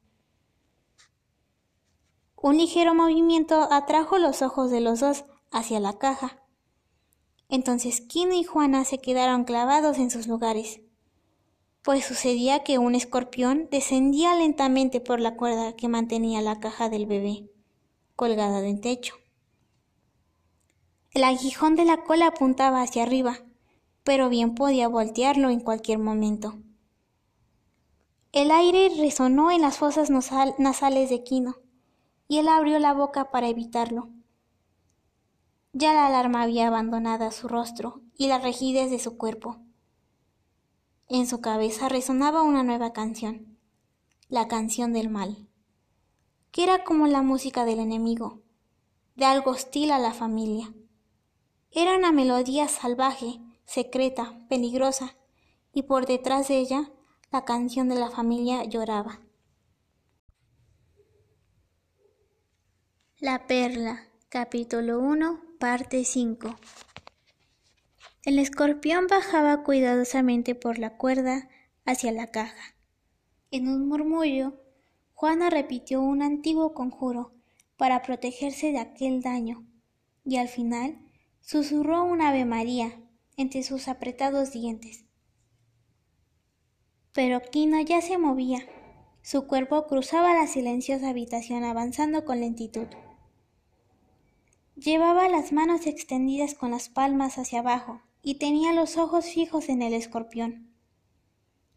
Un 2.35 2.57
ligero 2.57 2.95
movimiento 2.95 3.71
atrajo 3.71 4.17
los 4.17 4.41
ojos 4.41 4.71
de 4.71 4.81
los 4.81 4.99
dos 4.99 5.25
hacia 5.51 5.79
la 5.79 5.97
caja. 5.99 6.40
Entonces 7.51 7.99
Quino 7.99 8.33
y 8.33 8.45
Juana 8.45 8.85
se 8.85 8.99
quedaron 8.99 9.43
clavados 9.43 9.97
en 9.97 10.09
sus 10.09 10.25
lugares, 10.25 10.79
pues 11.81 12.05
sucedía 12.05 12.63
que 12.63 12.77
un 12.77 12.95
escorpión 12.95 13.67
descendía 13.69 14.33
lentamente 14.35 15.01
por 15.01 15.19
la 15.19 15.35
cuerda 15.35 15.75
que 15.75 15.89
mantenía 15.89 16.41
la 16.41 16.61
caja 16.61 16.87
del 16.87 17.07
bebé, 17.07 17.51
colgada 18.15 18.61
del 18.61 18.79
techo. 18.79 19.15
El 21.13 21.25
aguijón 21.25 21.75
de 21.75 21.83
la 21.83 22.05
cola 22.05 22.27
apuntaba 22.27 22.81
hacia 22.81 23.03
arriba, 23.03 23.39
pero 24.05 24.29
bien 24.29 24.55
podía 24.55 24.87
voltearlo 24.87 25.49
en 25.49 25.59
cualquier 25.59 25.99
momento. 25.99 26.57
El 28.31 28.49
aire 28.49 28.91
resonó 28.97 29.51
en 29.51 29.59
las 29.59 29.77
fosas 29.77 30.09
nasales 30.09 31.09
de 31.09 31.23
Quino, 31.25 31.57
y 32.29 32.37
él 32.37 32.47
abrió 32.47 32.79
la 32.79 32.93
boca 32.93 33.29
para 33.29 33.49
evitarlo. 33.49 34.07
Ya 35.73 35.93
la 35.93 36.07
alarma 36.07 36.41
había 36.41 36.67
abandonado 36.67 37.31
su 37.31 37.47
rostro 37.47 38.01
y 38.17 38.27
la 38.27 38.39
rigidez 38.39 38.91
de 38.91 38.99
su 38.99 39.17
cuerpo. 39.17 39.61
En 41.07 41.27
su 41.27 41.39
cabeza 41.39 41.87
resonaba 41.87 42.41
una 42.41 42.61
nueva 42.61 42.91
canción, 42.91 43.57
la 44.27 44.49
canción 44.49 44.91
del 44.91 45.09
mal, 45.09 45.47
que 46.51 46.63
era 46.63 46.83
como 46.83 47.07
la 47.07 47.21
música 47.21 47.63
del 47.63 47.79
enemigo, 47.79 48.41
de 49.15 49.25
algo 49.25 49.51
hostil 49.51 49.91
a 49.91 49.99
la 49.99 50.13
familia. 50.13 50.73
Era 51.71 51.97
una 51.97 52.11
melodía 52.11 52.67
salvaje, 52.67 53.39
secreta, 53.63 54.45
peligrosa, 54.49 55.15
y 55.73 55.83
por 55.83 56.05
detrás 56.05 56.49
de 56.49 56.57
ella 56.57 56.91
la 57.31 57.45
canción 57.45 57.87
de 57.87 57.95
la 57.95 58.09
familia 58.09 58.65
lloraba. 58.65 59.21
La 63.19 63.47
Perla, 63.47 64.09
capítulo 64.27 64.99
1, 64.99 65.50
parte 65.61 66.03
5. 66.05 66.55
El 68.25 68.39
escorpión 68.39 69.05
bajaba 69.05 69.61
cuidadosamente 69.61 70.55
por 70.55 70.79
la 70.79 70.97
cuerda 70.97 71.49
hacia 71.85 72.11
la 72.11 72.31
caja. 72.31 72.75
En 73.51 73.67
un 73.67 73.87
murmullo, 73.87 74.59
Juana 75.13 75.51
repitió 75.51 76.01
un 76.01 76.23
antiguo 76.23 76.73
conjuro 76.73 77.35
para 77.77 78.01
protegerse 78.01 78.71
de 78.71 78.79
aquel 78.79 79.21
daño, 79.21 79.67
y 80.25 80.37
al 80.37 80.47
final 80.47 80.97
susurró 81.41 82.05
un 82.05 82.23
Ave 82.23 82.43
María 82.43 82.99
entre 83.37 83.61
sus 83.61 83.87
apretados 83.87 84.51
dientes. 84.51 85.05
Pero 87.13 87.39
Quino 87.39 87.79
ya 87.81 88.01
se 88.01 88.17
movía. 88.17 88.65
Su 89.21 89.45
cuerpo 89.45 89.85
cruzaba 89.85 90.33
la 90.33 90.47
silenciosa 90.47 91.09
habitación 91.09 91.63
avanzando 91.65 92.25
con 92.25 92.39
lentitud. 92.39 92.87
Llevaba 94.83 95.29
las 95.29 95.51
manos 95.51 95.85
extendidas 95.85 96.55
con 96.55 96.71
las 96.71 96.89
palmas 96.89 97.37
hacia 97.37 97.59
abajo 97.59 98.01
y 98.23 98.39
tenía 98.39 98.73
los 98.73 98.97
ojos 98.97 99.25
fijos 99.25 99.69
en 99.69 99.83
el 99.83 99.93
escorpión. 99.93 100.73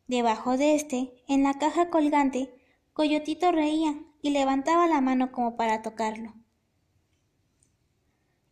Debajo 0.07 0.57
de 0.57 0.75
éste, 0.75 1.13
en 1.29 1.43
la 1.43 1.53
caja 1.53 1.91
colgante, 1.91 2.55
Coyotito 2.95 3.53
reía 3.53 3.95
y 4.23 4.31
levantaba 4.31 4.87
la 4.87 5.03
mano 5.03 5.33
como 5.33 5.55
para 5.55 5.83
tocarlo. 5.83 6.33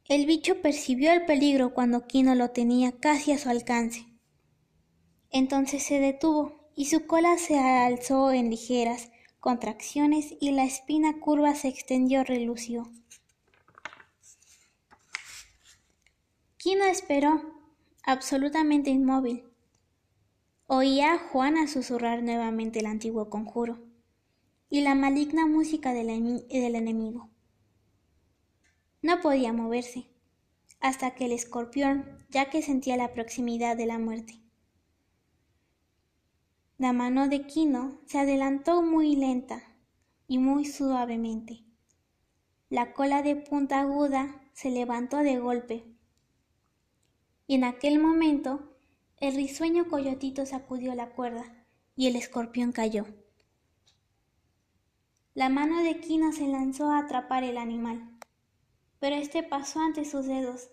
El 0.07 0.27
bicho 0.27 0.61
percibió 0.61 1.13
el 1.13 1.25
peligro 1.25 1.73
cuando 1.73 2.07
Quino 2.07 2.35
lo 2.35 2.51
tenía 2.51 2.93
casi 2.93 3.33
a 3.33 3.39
su 3.39 3.49
alcance. 3.49 4.05
Entonces 5.31 5.83
se 5.83 5.99
detuvo 5.99 6.69
y 6.77 6.87
su 6.87 7.07
cola 7.07 7.39
se 7.39 7.59
alzó 7.59 8.33
en 8.33 8.51
ligeras 8.51 9.13
contracciones 9.41 10.35
y 10.43 10.51
la 10.51 10.65
espina 10.65 11.21
curva 11.21 11.55
se 11.55 11.69
extendió 11.69 12.23
relució. 12.23 12.93
Quino 16.63 16.85
esperó, 16.85 17.43
absolutamente 18.05 18.91
inmóvil. 18.91 19.43
Oía 20.69 21.15
a 21.15 21.19
Juana 21.19 21.67
susurrar 21.67 22.23
nuevamente 22.23 22.79
el 22.79 22.87
antiguo 22.87 23.29
conjuro 23.29 23.81
y 24.71 24.83
la 24.83 24.95
maligna 24.95 25.45
música 25.49 25.93
del 25.93 26.09
enemigo. 26.09 27.31
No 29.03 29.21
podía 29.21 29.53
moverse, 29.53 30.07
hasta 30.79 31.17
que 31.17 31.25
el 31.25 31.33
escorpión, 31.33 32.25
ya 32.31 32.49
que 32.49 32.63
sentía 32.63 32.97
la 32.97 33.13
proximidad 33.13 33.77
de 33.77 33.87
la 33.87 33.99
muerte. 33.99 34.39
La 36.79 36.93
mano 36.93 37.27
de 37.27 37.45
Quino 37.45 37.99
se 38.07 38.21
adelantó 38.21 38.83
muy 38.83 39.17
lenta 39.17 39.65
y 40.29 40.39
muy 40.39 40.65
suavemente. 40.65 41.65
La 42.69 42.93
cola 42.93 43.23
de 43.23 43.35
punta 43.35 43.81
aguda 43.81 44.41
se 44.53 44.71
levantó 44.71 45.17
de 45.25 45.41
golpe. 45.41 45.92
Y 47.53 47.57
en 47.57 47.65
aquel 47.65 47.99
momento 47.99 48.63
el 49.19 49.35
risueño 49.35 49.87
coyotito 49.91 50.47
sacudió 50.47 50.95
la 50.95 51.11
cuerda 51.11 51.45
y 51.95 52.07
el 52.07 52.17
escorpión 52.17 52.73
cayó. 52.73 53.05
La 55.35 55.51
mano 55.51 55.83
de 55.83 56.01
Quino 56.01 56.33
se 56.33 56.49
lanzó 56.49 56.91
a 56.91 57.01
atrapar 57.01 57.45
el 57.45 57.59
animal 57.59 58.19
pero 59.01 59.17
este 59.17 59.43
pasó 59.43 59.81
ante 59.81 60.07
sus 60.07 60.25
dedos, 60.25 60.71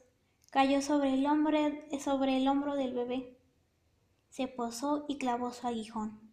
cayó 0.51 0.81
sobre 0.81 1.15
el 1.15 1.25
hombro, 1.25 1.59
sobre 1.99 2.37
el 2.37 2.47
hombro 2.47 2.75
del 2.75 2.93
bebé, 2.93 3.37
se 4.29 4.47
posó 4.47 5.03
y 5.09 5.17
clavó 5.17 5.51
su 5.51 5.67
aguijón. 5.67 6.31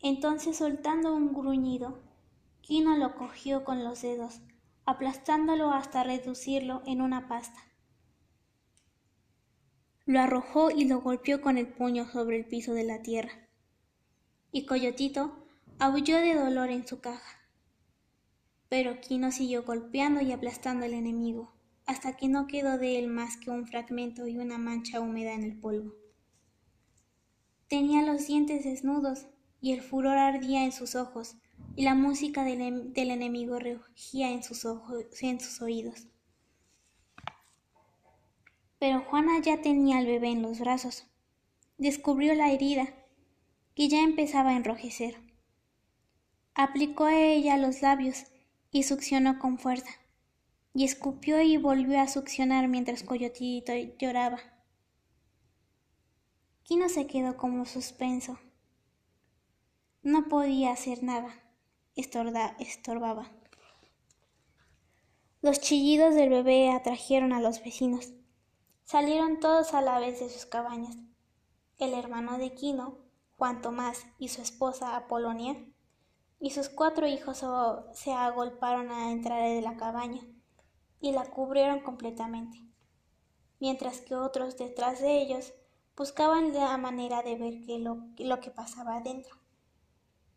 Entonces 0.00 0.56
soltando 0.56 1.14
un 1.14 1.34
gruñido, 1.34 2.00
Quino 2.62 2.96
lo 2.96 3.16
cogió 3.16 3.64
con 3.64 3.84
los 3.84 4.00
dedos, 4.00 4.40
aplastándolo 4.86 5.72
hasta 5.72 6.04
reducirlo 6.04 6.80
en 6.86 7.02
una 7.02 7.28
pasta. 7.28 7.60
Lo 10.12 10.20
arrojó 10.20 10.70
y 10.70 10.84
lo 10.84 11.00
golpeó 11.00 11.40
con 11.40 11.56
el 11.56 11.66
puño 11.66 12.06
sobre 12.06 12.36
el 12.36 12.44
piso 12.44 12.74
de 12.74 12.84
la 12.84 13.00
tierra. 13.00 13.32
Y 14.52 14.66
Coyotito 14.66 15.46
aulló 15.78 16.18
de 16.18 16.34
dolor 16.34 16.68
en 16.68 16.86
su 16.86 17.00
caja. 17.00 17.40
Pero 18.68 19.00
Quino 19.00 19.32
siguió 19.32 19.62
golpeando 19.62 20.20
y 20.20 20.32
aplastando 20.32 20.84
al 20.84 20.92
enemigo, 20.92 21.54
hasta 21.86 22.14
que 22.14 22.28
no 22.28 22.46
quedó 22.46 22.76
de 22.76 22.98
él 22.98 23.08
más 23.08 23.38
que 23.38 23.48
un 23.48 23.66
fragmento 23.66 24.26
y 24.26 24.36
una 24.36 24.58
mancha 24.58 25.00
húmeda 25.00 25.32
en 25.32 25.44
el 25.44 25.58
polvo. 25.58 25.94
Tenía 27.68 28.02
los 28.02 28.26
dientes 28.26 28.64
desnudos 28.64 29.28
y 29.62 29.72
el 29.72 29.80
furor 29.80 30.18
ardía 30.18 30.62
en 30.62 30.72
sus 30.72 30.94
ojos, 30.94 31.36
y 31.74 31.84
la 31.84 31.94
música 31.94 32.44
del, 32.44 32.92
enemigo 32.94 33.58
rugía 33.58 34.30
en 34.30 34.42
sus 34.42 35.62
oídos. 35.62 36.06
Pero 38.82 39.00
Juana 39.00 39.38
ya 39.38 39.62
tenía 39.62 39.98
al 39.98 40.06
bebé 40.06 40.30
en 40.30 40.42
los 40.42 40.58
brazos. 40.58 41.06
Descubrió 41.78 42.34
la 42.34 42.50
herida, 42.50 42.92
que 43.76 43.86
ya 43.86 44.02
empezaba 44.02 44.50
a 44.50 44.56
enrojecer. 44.56 45.22
Aplicó 46.56 47.04
a 47.04 47.16
ella 47.16 47.56
los 47.58 47.80
labios 47.80 48.24
y 48.72 48.82
succionó 48.82 49.38
con 49.38 49.60
fuerza, 49.60 49.92
y 50.74 50.82
escupió 50.82 51.40
y 51.40 51.58
volvió 51.58 52.00
a 52.00 52.08
succionar 52.08 52.66
mientras 52.66 53.04
Coyotito 53.04 53.72
lloraba. 54.00 54.40
Quino 56.64 56.88
se 56.88 57.06
quedó 57.06 57.36
como 57.36 57.66
suspenso. 57.66 58.40
No 60.02 60.28
podía 60.28 60.72
hacer 60.72 61.04
nada. 61.04 61.32
Estorbaba. 61.94 63.30
Los 65.40 65.60
chillidos 65.60 66.16
del 66.16 66.30
bebé 66.30 66.72
atrajeron 66.72 67.32
a 67.32 67.40
los 67.40 67.62
vecinos. 67.62 68.12
Salieron 68.92 69.40
todos 69.40 69.72
a 69.72 69.80
la 69.80 69.98
vez 69.98 70.20
de 70.20 70.28
sus 70.28 70.44
cabañas. 70.44 70.98
El 71.78 71.94
hermano 71.94 72.36
de 72.36 72.52
Quino, 72.52 72.98
Juan 73.38 73.62
Tomás, 73.62 74.04
y 74.18 74.28
su 74.28 74.42
esposa 74.42 74.96
Apolonia 74.96 75.56
y 76.38 76.50
sus 76.50 76.68
cuatro 76.68 77.06
hijos 77.06 77.42
se 77.94 78.12
agolparon 78.12 78.90
a 78.90 79.10
entrar 79.10 79.48
de 79.48 79.62
la 79.62 79.78
cabaña 79.78 80.20
y 81.00 81.12
la 81.12 81.24
cubrieron 81.24 81.80
completamente. 81.80 82.58
mientras 83.60 84.02
que 84.02 84.14
otros 84.14 84.58
detrás 84.58 85.00
de 85.00 85.22
ellos 85.22 85.54
buscaban 85.96 86.52
la 86.52 86.76
manera 86.76 87.22
de 87.22 87.36
ver 87.36 87.80
lo, 87.80 87.96
lo 88.18 88.40
que 88.40 88.50
pasaba 88.50 88.96
adentro. 88.96 89.38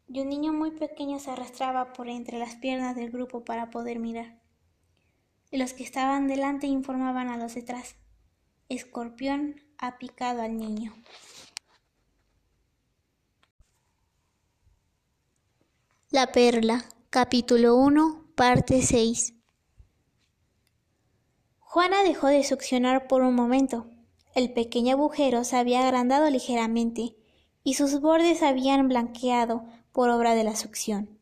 Y 0.07 0.21
un 0.21 0.29
niño 0.29 0.53
muy 0.53 0.71
pequeño 0.71 1.19
se 1.19 1.31
arrastraba 1.31 1.91
por 1.91 2.07
entre 2.07 2.39
las 2.39 2.55
piernas 2.55 2.95
del 2.95 3.11
grupo 3.11 3.43
para 3.43 3.69
poder 3.69 3.99
mirar. 3.99 4.39
Y 5.51 5.57
los 5.57 5.73
que 5.73 5.83
estaban 5.83 6.27
delante 6.27 6.67
informaban 6.67 7.27
a 7.27 7.35
los 7.35 7.53
detrás. 7.53 7.97
Escorpión 8.67 9.61
ha 9.77 9.99
picado 9.99 10.41
al 10.41 10.57
niño. 10.57 10.95
La 16.09 16.31
Perla, 16.31 16.83
capítulo 17.11 17.75
1, 17.75 18.31
parte 18.33 18.81
6. 18.81 19.35
Juana 21.59 22.01
dejó 22.01 22.27
de 22.27 22.43
succionar 22.43 23.05
por 23.07 23.21
un 23.21 23.35
momento. 23.35 23.87
El 24.33 24.51
pequeño 24.51 24.95
agujero 24.95 25.43
se 25.43 25.57
había 25.57 25.83
agrandado 25.83 26.27
ligeramente 26.31 27.15
y 27.63 27.75
sus 27.75 28.01
bordes 28.01 28.41
habían 28.41 28.87
blanqueado 28.87 29.63
por 29.91 30.09
obra 30.09 30.33
de 30.33 30.43
la 30.43 30.55
succión. 30.55 31.19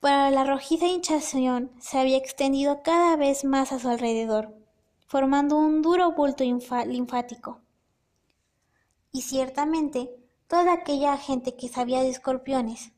Pero 0.00 0.30
la 0.30 0.44
rojiza 0.44 0.86
hinchación 0.86 1.70
se 1.80 1.98
había 1.98 2.16
extendido 2.16 2.82
cada 2.82 3.16
vez 3.16 3.44
más 3.44 3.72
a 3.72 3.78
su 3.78 3.90
alrededor, 3.90 4.61
formando 5.12 5.58
un 5.58 5.82
duro 5.82 6.12
bulto 6.12 6.42
linfático. 6.42 7.60
Y 9.10 9.20
ciertamente, 9.20 10.08
toda 10.46 10.72
aquella 10.72 11.18
gente 11.18 11.54
que 11.54 11.68
sabía 11.68 12.00
de 12.00 12.08
escorpiones, 12.08 12.92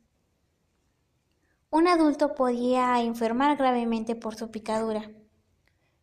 un 1.71 1.89
adulto 1.89 2.37
podía 2.37 3.03
enfermar 3.03 3.57
gravemente 3.57 4.15
por 4.15 4.37
su 4.37 4.53
picadura, 4.53 5.11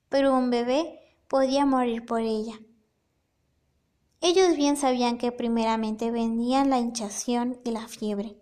pero 0.10 0.36
un 0.36 0.50
bebé 0.50 1.00
podía 1.30 1.65
morir 1.65 2.06
por 2.06 2.20
ella. 2.20 2.60
Ellos 4.20 4.58
bien 4.58 4.75
sabían 4.75 5.18
que 5.18 5.32
primeramente 5.32 6.12
venían 6.12 6.70
la 6.70 6.80
hinchación 6.80 7.62
y 7.63 7.72
la 7.72 7.88
fiebre, 7.88 8.38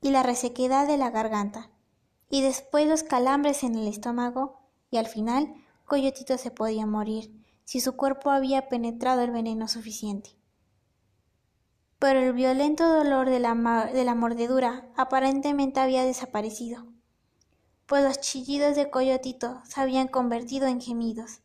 y 0.00 0.10
la 0.10 0.22
resequedad 0.22 0.86
de 0.86 0.98
la 0.98 1.10
garganta, 1.10 1.72
y 2.30 2.42
después 2.42 2.86
los 2.86 3.02
calambres 3.02 3.64
en 3.64 3.74
el 3.74 3.88
estómago, 3.88 4.60
y 4.92 4.98
al 4.98 5.06
final 5.06 5.52
Coyotito 5.88 6.38
se 6.38 6.52
podía 6.52 6.86
morir 6.86 7.32
si 7.64 7.80
su 7.80 7.96
cuerpo 7.96 8.30
había 8.30 8.68
penetrado 8.68 9.22
el 9.22 9.32
veneno 9.32 9.66
suficiente 9.66 10.38
pero 11.98 12.20
el 12.20 12.32
violento 12.32 12.88
dolor 12.88 13.28
de 13.28 13.40
la, 13.40 13.54
de 13.92 14.04
la 14.04 14.14
mordedura 14.14 14.88
aparentemente 14.96 15.80
había 15.80 16.04
desaparecido, 16.04 16.86
pues 17.86 18.04
los 18.04 18.20
chillidos 18.20 18.76
de 18.76 18.88
Coyotito 18.90 19.60
se 19.64 19.80
habían 19.80 20.08
convertido 20.08 20.68
en 20.68 20.80
gemidos. 20.80 21.40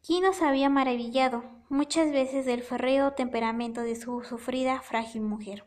Kino 0.00 0.32
se 0.32 0.44
había 0.44 0.70
maravillado 0.70 1.44
muchas 1.68 2.10
veces 2.10 2.46
del 2.46 2.62
férreo 2.62 3.12
temperamento 3.12 3.82
de 3.82 3.94
su 3.94 4.22
sufrida, 4.22 4.80
frágil 4.80 5.22
mujer. 5.22 5.64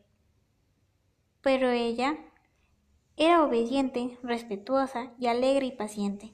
Pero 1.42 1.70
ella 1.70 2.18
era 3.18 3.44
obediente, 3.44 4.18
respetuosa 4.24 5.14
y 5.20 5.28
alegre 5.28 5.68
y 5.68 5.72
paciente. 5.72 6.32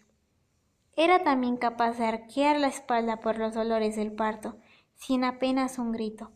Era 0.97 1.23
también 1.23 1.57
capaz 1.57 1.97
de 1.97 2.05
arquear 2.05 2.59
la 2.59 2.67
espalda 2.67 3.21
por 3.21 3.37
los 3.37 3.53
dolores 3.53 3.95
del 3.95 4.11
parto, 4.11 4.57
sin 4.95 5.23
apenas 5.23 5.77
un 5.77 5.91
grito. 5.91 6.31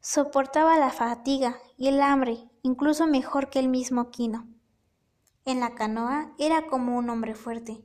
Soportaba 0.00 0.78
la 0.78 0.90
fatiga 0.90 1.58
y 1.76 1.88
el 1.88 2.00
hambre 2.00 2.48
incluso 2.62 3.06
mejor 3.06 3.50
que 3.50 3.58
el 3.58 3.68
mismo 3.68 4.10
Quino. 4.10 4.46
En 5.44 5.58
la 5.58 5.74
canoa 5.74 6.34
era 6.38 6.68
como 6.68 6.96
un 6.96 7.10
hombre 7.10 7.34
fuerte, 7.34 7.84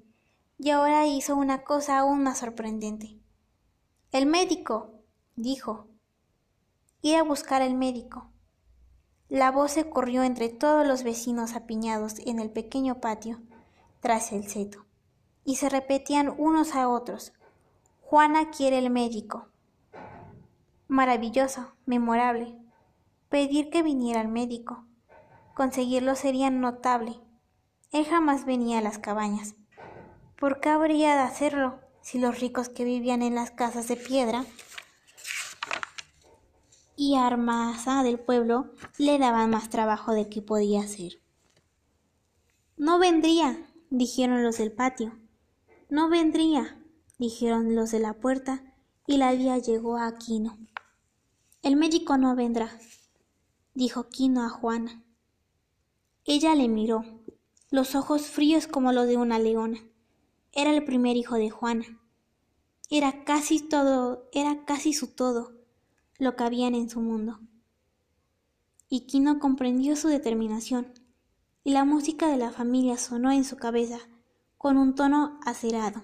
y 0.59 0.69
ahora 0.69 1.07
hizo 1.07 1.35
una 1.35 1.63
cosa 1.63 1.97
aún 1.97 2.21
más 2.21 2.37
sorprendente. 2.37 3.19
El 4.11 4.27
médico, 4.27 5.01
dijo. 5.35 5.87
Ir 7.01 7.15
a 7.15 7.23
buscar 7.23 7.63
al 7.63 7.73
médico. 7.73 8.29
La 9.27 9.49
voz 9.49 9.71
se 9.71 9.89
corrió 9.89 10.21
entre 10.21 10.49
todos 10.49 10.85
los 10.85 11.03
vecinos 11.03 11.55
apiñados 11.55 12.19
en 12.19 12.39
el 12.39 12.51
pequeño 12.51 13.01
patio, 13.01 13.41
tras 14.01 14.31
el 14.31 14.47
seto, 14.47 14.85
y 15.49 15.55
se 15.55 15.67
repetían 15.67 16.31
unos 16.37 16.75
a 16.75 16.87
otros. 16.87 17.33
Juana 18.01 18.51
quiere 18.51 18.77
el 18.77 18.91
médico. 18.91 19.47
Maravilloso, 20.87 21.73
memorable. 21.87 22.55
Pedir 23.29 23.71
que 23.71 23.81
viniera 23.81 24.21
el 24.21 24.27
médico. 24.27 24.85
Conseguirlo 25.55 26.13
sería 26.13 26.51
notable. 26.51 27.19
Él 27.91 28.05
jamás 28.05 28.45
venía 28.45 28.77
a 28.77 28.81
las 28.81 28.99
cabañas. 28.99 29.55
¿Por 30.39 30.59
qué 30.59 30.69
habría 30.69 31.15
de 31.15 31.21
hacerlo 31.21 31.79
si 32.01 32.19
los 32.19 32.39
ricos 32.39 32.69
que 32.69 32.83
vivían 32.83 33.23
en 33.23 33.33
las 33.33 33.49
casas 33.49 33.87
de 33.87 33.95
piedra 33.95 34.45
y 36.95 37.15
armasa 37.15 38.03
del 38.03 38.19
pueblo 38.19 38.75
le 38.99 39.17
daban 39.17 39.49
más 39.49 39.71
trabajo 39.71 40.11
de 40.11 40.29
que 40.29 40.43
podía 40.43 40.81
hacer? 40.81 41.13
No 42.77 42.99
vendría, 42.99 43.65
dijeron 43.89 44.43
los 44.43 44.59
del 44.59 44.71
patio. 44.71 45.17
No 45.89 46.07
vendría, 46.07 46.79
dijeron 47.17 47.73
los 47.73 47.89
de 47.89 47.97
la 47.97 48.13
puerta, 48.13 48.61
y 49.07 49.17
la 49.17 49.31
día 49.31 49.57
llegó 49.57 49.97
a 49.97 50.05
Aquino. 50.05 50.55
El 51.63 51.77
médico 51.77 52.15
no 52.15 52.35
vendrá, 52.35 52.69
dijo 53.73 54.07
Quino 54.07 54.43
a 54.43 54.49
Juana. 54.49 55.03
Ella 56.25 56.53
le 56.53 56.67
miró, 56.67 57.03
los 57.71 57.95
ojos 57.95 58.27
fríos 58.27 58.67
como 58.67 58.91
los 58.91 59.07
de 59.07 59.17
una 59.17 59.39
leona. 59.39 59.79
Era 60.51 60.71
el 60.75 60.85
primer 60.85 61.17
hijo 61.17 61.37
de 61.37 61.49
Juana. 61.49 61.85
Era 62.91 63.23
casi 63.23 63.59
todo, 63.59 64.29
era 64.31 64.65
casi 64.65 64.93
su 64.93 65.07
todo, 65.07 65.53
lo 66.19 66.35
que 66.35 66.43
habían 66.43 66.75
en 66.75 66.91
su 66.91 67.01
mundo. 67.01 67.39
Y 68.89 69.07
Quino 69.07 69.39
comprendió 69.39 69.95
su 69.95 70.07
determinación, 70.07 70.93
y 71.63 71.71
la 71.71 71.83
música 71.83 72.27
de 72.27 72.37
la 72.37 72.51
familia 72.51 72.95
sonó 72.97 73.31
en 73.31 73.43
su 73.43 73.57
cabeza 73.57 73.97
con 74.59 74.77
un 74.77 74.93
tono 74.93 75.39
acerado. 75.43 76.03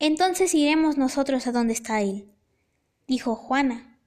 Entonces 0.00 0.52
iremos 0.54 0.98
nosotros 0.98 1.46
a 1.46 1.52
donde 1.52 1.74
está 1.74 2.00
él 2.00 2.34
dijo 3.06 3.36
Juana, 3.36 3.98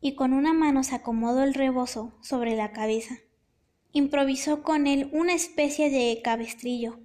y 0.00 0.14
con 0.14 0.32
una 0.32 0.52
mano 0.52 0.82
se 0.82 0.96
acomodó 0.96 1.44
el 1.44 1.54
rebozo 1.54 2.12
sobre 2.20 2.56
la 2.56 2.72
cabeza. 2.72 3.18
Improvisó 3.92 4.62
con 4.62 4.86
él 4.86 5.08
una 5.12 5.34
especie 5.34 5.90
de 5.90 6.20
cabestrillo 6.22 6.98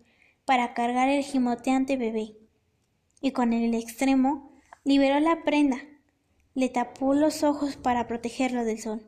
para 0.46 0.74
cargar 0.74 1.10
el 1.10 1.24
gimoteante 1.24 1.98
bebé, 1.98 2.38
y 3.22 3.32
con 3.32 3.54
el 3.54 3.74
extremo 3.76 4.52
liberó 4.84 5.20
la 5.20 5.44
prenda, 5.44 5.78
le 6.56 6.70
tapó 6.70 7.14
los 7.14 7.44
ojos 7.44 7.76
para 7.76 8.08
protegerlo 8.08 8.64
del 8.64 8.80
sol. 8.80 9.08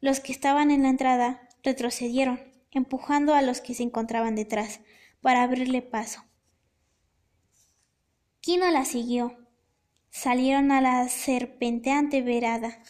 Los 0.00 0.20
que 0.20 0.32
estaban 0.32 0.70
en 0.70 0.82
la 0.82 0.90
entrada 0.90 1.48
retrocedieron, 1.62 2.40
empujando 2.70 3.34
a 3.34 3.42
los 3.42 3.60
que 3.60 3.74
se 3.74 3.82
encontraban 3.82 4.34
detrás, 4.34 4.80
para 5.20 5.42
abrirle 5.42 5.82
paso. 5.82 6.24
Quino 8.40 8.70
la 8.70 8.84
siguió, 8.84 9.36
salieron 10.08 10.72
a 10.72 10.80
la 10.80 11.08
serpenteante 11.08 12.22
verada 12.22 12.82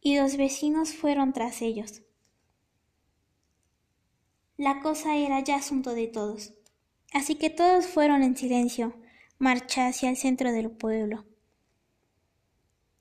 y 0.00 0.18
los 0.18 0.36
vecinos 0.36 0.92
fueron 0.92 1.32
tras 1.32 1.62
ellos. 1.62 2.02
La 4.56 4.82
cosa 4.82 5.16
era 5.16 5.40
ya 5.40 5.56
asunto 5.56 5.94
de 5.94 6.06
todos, 6.06 6.54
así 7.12 7.36
que 7.36 7.50
todos 7.50 7.86
fueron 7.86 8.22
en 8.22 8.36
silencio 8.36 8.94
marcha 9.38 9.88
hacia 9.88 10.10
el 10.10 10.16
centro 10.16 10.52
del 10.52 10.70
pueblo. 10.70 11.24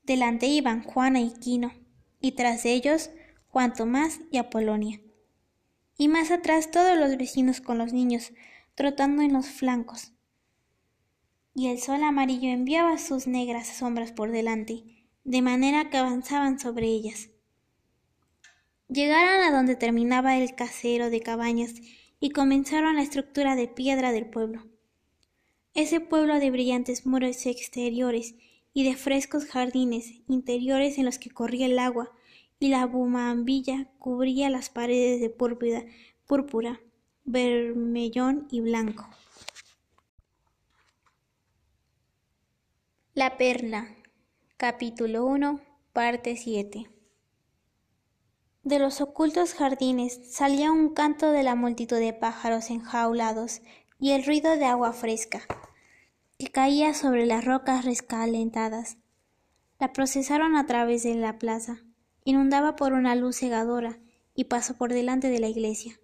Delante 0.03 0.47
iban 0.47 0.83
Juana 0.83 1.21
y 1.21 1.31
Quino, 1.31 1.71
y 2.19 2.31
tras 2.33 2.65
ellos 2.65 3.11
Juan 3.49 3.73
Tomás 3.73 4.19
y 4.31 4.37
Apolonia. 4.37 5.02
Y 5.97 6.07
más 6.07 6.31
atrás 6.31 6.71
todos 6.71 6.97
los 6.97 7.17
vecinos 7.17 7.61
con 7.61 7.77
los 7.77 7.93
niños, 7.93 8.31
trotando 8.75 9.21
en 9.21 9.33
los 9.33 9.47
flancos 9.47 10.13
y 11.55 11.67
el 11.67 11.79
sol 11.79 12.03
amarillo 12.03 12.49
enviaba 12.49 12.97
sus 12.97 13.27
negras 13.27 13.67
sombras 13.67 14.11
por 14.11 14.31
delante, 14.31 14.83
de 15.23 15.41
manera 15.41 15.89
que 15.89 15.97
avanzaban 15.97 16.59
sobre 16.59 16.87
ellas. 16.87 17.29
Llegaron 18.89 19.43
a 19.43 19.55
donde 19.55 19.75
terminaba 19.75 20.37
el 20.37 20.55
casero 20.55 21.09
de 21.09 21.21
cabañas 21.21 21.75
y 22.19 22.31
comenzaron 22.31 22.95
la 22.95 23.03
estructura 23.03 23.55
de 23.55 23.67
piedra 23.67 24.11
del 24.11 24.29
pueblo. 24.29 24.67
Ese 25.73 25.99
pueblo 25.99 26.39
de 26.39 26.51
brillantes 26.51 27.05
muros 27.05 27.45
exteriores 27.45 28.35
y 28.73 28.83
de 28.83 28.95
frescos 28.95 29.45
jardines 29.45 30.11
interiores 30.27 30.97
en 30.97 31.05
los 31.05 31.19
que 31.19 31.29
corría 31.29 31.67
el 31.67 31.79
agua 31.79 32.11
y 32.63 32.69
la 32.69 32.85
bumambilla 32.85 33.89
cubría 33.99 34.49
las 34.49 34.69
paredes 34.69 35.19
de 35.19 35.29
púrpura, 35.29 35.83
púrpura, 36.25 36.79
vermellón 37.25 38.47
y 38.51 38.61
blanco. 38.61 39.05
La 43.13 43.37
Perla, 43.37 43.93
capítulo 44.55 45.25
1, 45.25 45.59
parte 45.91 46.37
7. 46.37 46.89
De 48.63 48.79
los 48.79 49.01
ocultos 49.01 49.55
jardines 49.55 50.33
salía 50.33 50.71
un 50.71 50.93
canto 50.93 51.31
de 51.31 51.43
la 51.43 51.55
multitud 51.55 51.97
de 51.97 52.13
pájaros 52.13 52.69
enjaulados 52.69 53.61
y 53.99 54.11
el 54.11 54.23
ruido 54.23 54.55
de 54.55 54.63
agua 54.63 54.93
fresca 54.93 55.41
que 56.39 56.47
caía 56.47 56.93
sobre 56.93 57.25
las 57.25 57.43
rocas 57.43 57.83
rescalentadas. 57.83 58.95
La 59.81 59.91
procesaron 59.91 60.55
a 60.55 60.65
través 60.65 61.03
de 61.03 61.15
la 61.15 61.37
plaza, 61.39 61.83
inundaba 62.23 62.75
por 62.75 62.93
una 62.93 63.15
luz 63.15 63.37
cegadora 63.37 63.99
y 64.35 64.45
pasó 64.45 64.75
por 64.75 64.93
delante 64.93 65.29
de 65.29 65.39
la 65.39 65.47
iglesia. 65.47 65.99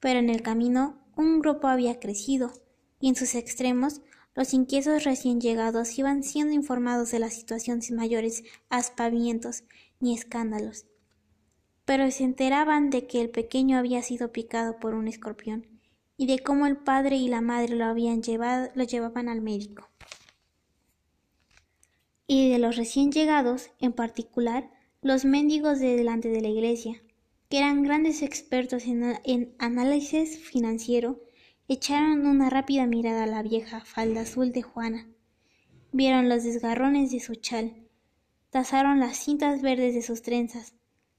Pero 0.00 0.18
en 0.18 0.30
el 0.30 0.42
camino 0.42 0.98
un 1.16 1.40
grupo 1.40 1.68
había 1.68 2.00
crecido, 2.00 2.52
y 3.00 3.08
en 3.08 3.16
sus 3.16 3.34
extremos 3.34 4.00
los 4.34 4.54
inquietos 4.54 5.04
recién 5.04 5.40
llegados 5.40 5.98
iban 5.98 6.22
siendo 6.22 6.54
informados 6.54 7.10
de 7.10 7.18
la 7.18 7.30
situación 7.30 7.82
sin 7.82 7.96
mayores 7.96 8.44
aspavientos 8.70 9.64
ni 10.00 10.14
escándalos 10.14 10.86
pero 11.84 12.10
se 12.10 12.24
enteraban 12.24 12.90
de 12.90 13.06
que 13.06 13.20
el 13.20 13.30
pequeño 13.30 13.78
había 13.78 14.02
sido 14.02 14.32
picado 14.32 14.78
por 14.78 14.94
un 14.94 15.08
escorpión 15.08 15.66
y 16.16 16.26
de 16.26 16.38
cómo 16.38 16.66
el 16.66 16.76
padre 16.76 17.16
y 17.16 17.28
la 17.28 17.40
madre 17.40 17.74
lo 17.74 17.84
habían 17.84 18.22
llevado, 18.22 18.70
lo 18.74 18.84
llevaban 18.84 19.28
al 19.28 19.40
médico. 19.40 19.88
Y 22.26 22.50
de 22.50 22.58
los 22.58 22.76
recién 22.76 23.10
llegados, 23.10 23.70
en 23.80 23.92
particular, 23.92 24.70
los 25.02 25.24
mendigos 25.24 25.80
de 25.80 25.96
delante 25.96 26.28
de 26.28 26.40
la 26.40 26.48
iglesia, 26.48 27.02
que 27.48 27.58
eran 27.58 27.82
grandes 27.82 28.22
expertos 28.22 28.84
en, 28.86 29.54
análisis 29.58 30.38
financiero, 30.38 31.20
echaron 31.68 32.26
una 32.26 32.48
rápida 32.48 32.86
mirada 32.86 33.24
a 33.24 33.26
la 33.26 33.42
vieja 33.42 33.80
falda 33.80 34.22
azul 34.22 34.52
de 34.52 34.62
Juana. 34.62 35.08
Vieron 35.92 36.28
los 36.28 36.44
desgarrones 36.44 37.10
de 37.10 37.20
su 37.20 37.34
chal, 37.34 37.74
tasaron 38.50 39.00
las 39.00 39.16
cintas 39.16 39.60
verdes 39.60 39.94
de 39.94 40.02
sus 40.02 40.22
trenzas, 40.22 40.74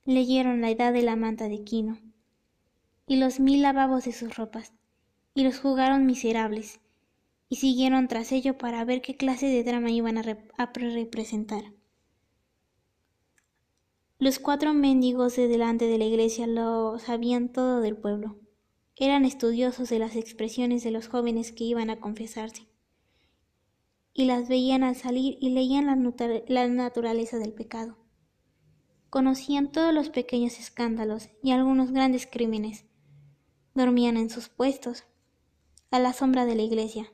leyeron 0.05 0.61
la 0.61 0.71
edad 0.71 0.93
de 0.93 1.01
la 1.01 1.15
manta 1.15 1.49
de 1.49 1.63
Quino 1.63 1.99
y 3.05 3.17
los 3.17 3.39
mil 3.39 3.61
lavabos 3.61 4.05
de 4.05 4.13
sus 4.13 4.35
ropas, 4.37 4.73
y 5.35 5.43
los 5.43 5.59
jugaron 5.59 6.05
miserables, 6.05 6.79
y 7.49 7.57
siguieron 7.57 8.07
tras 8.07 8.31
ello 8.31 8.57
para 8.57 8.85
ver 8.85 9.01
qué 9.01 9.17
clase 9.17 9.47
de 9.47 9.63
drama 9.63 9.91
iban 9.91 10.17
a, 10.17 10.23
representar. 10.73 11.63
Los 14.23 14.39
cuatro 14.39 14.73
mendigos 14.73 15.35
de 15.35 15.49
delante 15.49 15.83
de 15.85 15.97
la 15.97 16.05
iglesia 16.05 16.47
lo 16.47 16.97
sabían 16.97 17.51
todo 17.51 17.81
del 17.81 17.97
pueblo. 17.97 18.39
Eran 18.95 19.25
estudiosos 19.25 19.89
de 19.89 19.99
las 19.99 20.15
expresiones 20.15 20.81
de 20.85 20.91
los 20.91 21.09
jóvenes 21.09 21.51
que 21.51 21.65
iban 21.65 21.89
a 21.89 21.99
confesarse, 21.99 22.69
y 24.13 24.23
las 24.23 24.47
veían 24.47 24.83
al 24.83 24.95
salir 24.95 25.37
y 25.41 25.49
leían 25.49 25.87
la 26.47 26.67
naturaleza 26.69 27.37
del 27.37 27.51
pecado 27.51 27.97
conocían 29.09 29.73
todos 29.73 29.93
los 29.93 30.07
pequeños 30.07 30.57
escándalos 30.57 31.27
y 31.43 31.51
algunos 31.51 31.91
grandes 31.91 32.25
crímenes. 32.25 32.85
Dormían 33.75 34.15
en 34.15 34.29
sus 34.29 34.47
puestos, 34.47 35.03
a 35.91 35.99
la 35.99 36.13
sombra 36.13 36.45
de 36.45 36.55
la 36.55 36.61
iglesia, 36.61 37.11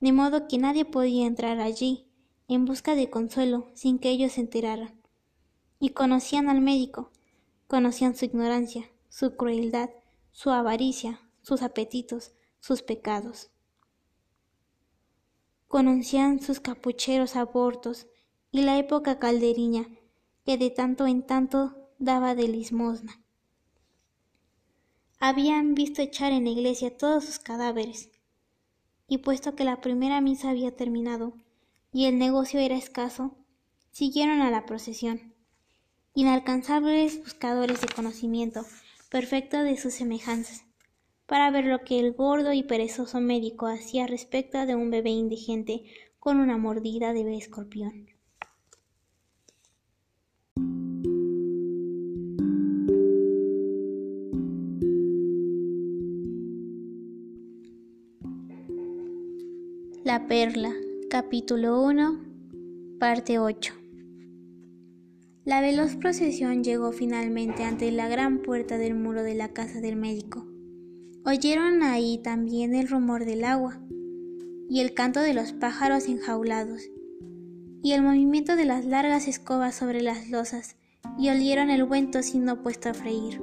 de 0.00 0.12
modo 0.12 0.48
que 0.48 0.56
nadie 0.56 0.86
podía 0.86 1.26
entrar 1.26 1.60
allí 1.60 2.08
en 2.48 2.64
busca 2.64 2.94
de 2.94 3.10
consuelo 3.10 3.70
sin 3.74 3.98
que 3.98 4.08
ellos 4.08 4.32
se 4.32 4.40
enteraran. 4.40 4.95
Y 5.78 5.90
conocían 5.90 6.48
al 6.48 6.60
médico, 6.60 7.10
conocían 7.66 8.16
su 8.16 8.24
ignorancia, 8.24 8.90
su 9.08 9.36
crueldad, 9.36 9.90
su 10.32 10.50
avaricia, 10.50 11.20
sus 11.42 11.62
apetitos, 11.62 12.32
sus 12.60 12.82
pecados. 12.82 13.50
Conocían 15.68 16.40
sus 16.40 16.60
capucheros 16.60 17.36
abortos 17.36 18.06
y 18.50 18.62
la 18.62 18.78
época 18.78 19.18
calderiña 19.18 19.86
que 20.44 20.56
de 20.56 20.70
tanto 20.70 21.06
en 21.06 21.26
tanto 21.26 21.90
daba 21.98 22.34
de 22.34 22.48
limosna. 22.48 23.20
Habían 25.18 25.74
visto 25.74 26.02
echar 26.02 26.32
en 26.32 26.44
la 26.44 26.50
iglesia 26.50 26.96
todos 26.96 27.24
sus 27.24 27.38
cadáveres, 27.38 28.10
y 29.08 29.18
puesto 29.18 29.54
que 29.54 29.64
la 29.64 29.80
primera 29.80 30.20
misa 30.20 30.50
había 30.50 30.76
terminado 30.76 31.34
y 31.92 32.04
el 32.04 32.18
negocio 32.18 32.60
era 32.60 32.76
escaso, 32.76 33.34
siguieron 33.90 34.40
a 34.40 34.50
la 34.50 34.66
procesión, 34.66 35.34
inalcanzables 36.16 37.18
buscadores 37.22 37.82
de 37.82 37.88
conocimiento 37.88 38.62
perfecto 39.10 39.62
de 39.62 39.76
sus 39.76 39.92
semejanzas, 39.92 40.64
para 41.26 41.50
ver 41.50 41.66
lo 41.66 41.84
que 41.84 42.00
el 42.00 42.14
gordo 42.14 42.54
y 42.54 42.62
perezoso 42.62 43.20
médico 43.20 43.66
hacía 43.66 44.06
respecto 44.06 44.64
de 44.64 44.74
un 44.74 44.90
bebé 44.90 45.10
indigente 45.10 45.84
con 46.18 46.40
una 46.40 46.56
mordida 46.56 47.12
de 47.12 47.36
escorpión. 47.36 48.06
La 60.02 60.26
Perla, 60.26 60.72
capítulo 61.10 61.82
1, 61.82 62.98
parte 62.98 63.38
8. 63.38 63.85
La 65.46 65.60
veloz 65.60 65.94
procesión 65.94 66.64
llegó 66.64 66.90
finalmente 66.90 67.62
ante 67.62 67.92
la 67.92 68.08
gran 68.08 68.38
puerta 68.38 68.78
del 68.78 68.96
muro 68.96 69.22
de 69.22 69.36
la 69.36 69.52
casa 69.52 69.80
del 69.80 69.94
médico. 69.94 70.44
Oyeron 71.24 71.84
ahí 71.84 72.18
también 72.18 72.74
el 72.74 72.88
rumor 72.88 73.24
del 73.24 73.44
agua 73.44 73.78
y 74.68 74.80
el 74.80 74.92
canto 74.92 75.20
de 75.20 75.34
los 75.34 75.52
pájaros 75.52 76.08
enjaulados 76.08 76.82
y 77.80 77.92
el 77.92 78.02
movimiento 78.02 78.56
de 78.56 78.64
las 78.64 78.84
largas 78.84 79.28
escobas 79.28 79.76
sobre 79.76 80.02
las 80.02 80.30
losas 80.30 80.74
y 81.16 81.28
olieron 81.28 81.70
el 81.70 81.84
buen 81.84 82.10
tocino 82.10 82.60
puesto 82.64 82.88
a 82.88 82.94
freír. 82.94 83.40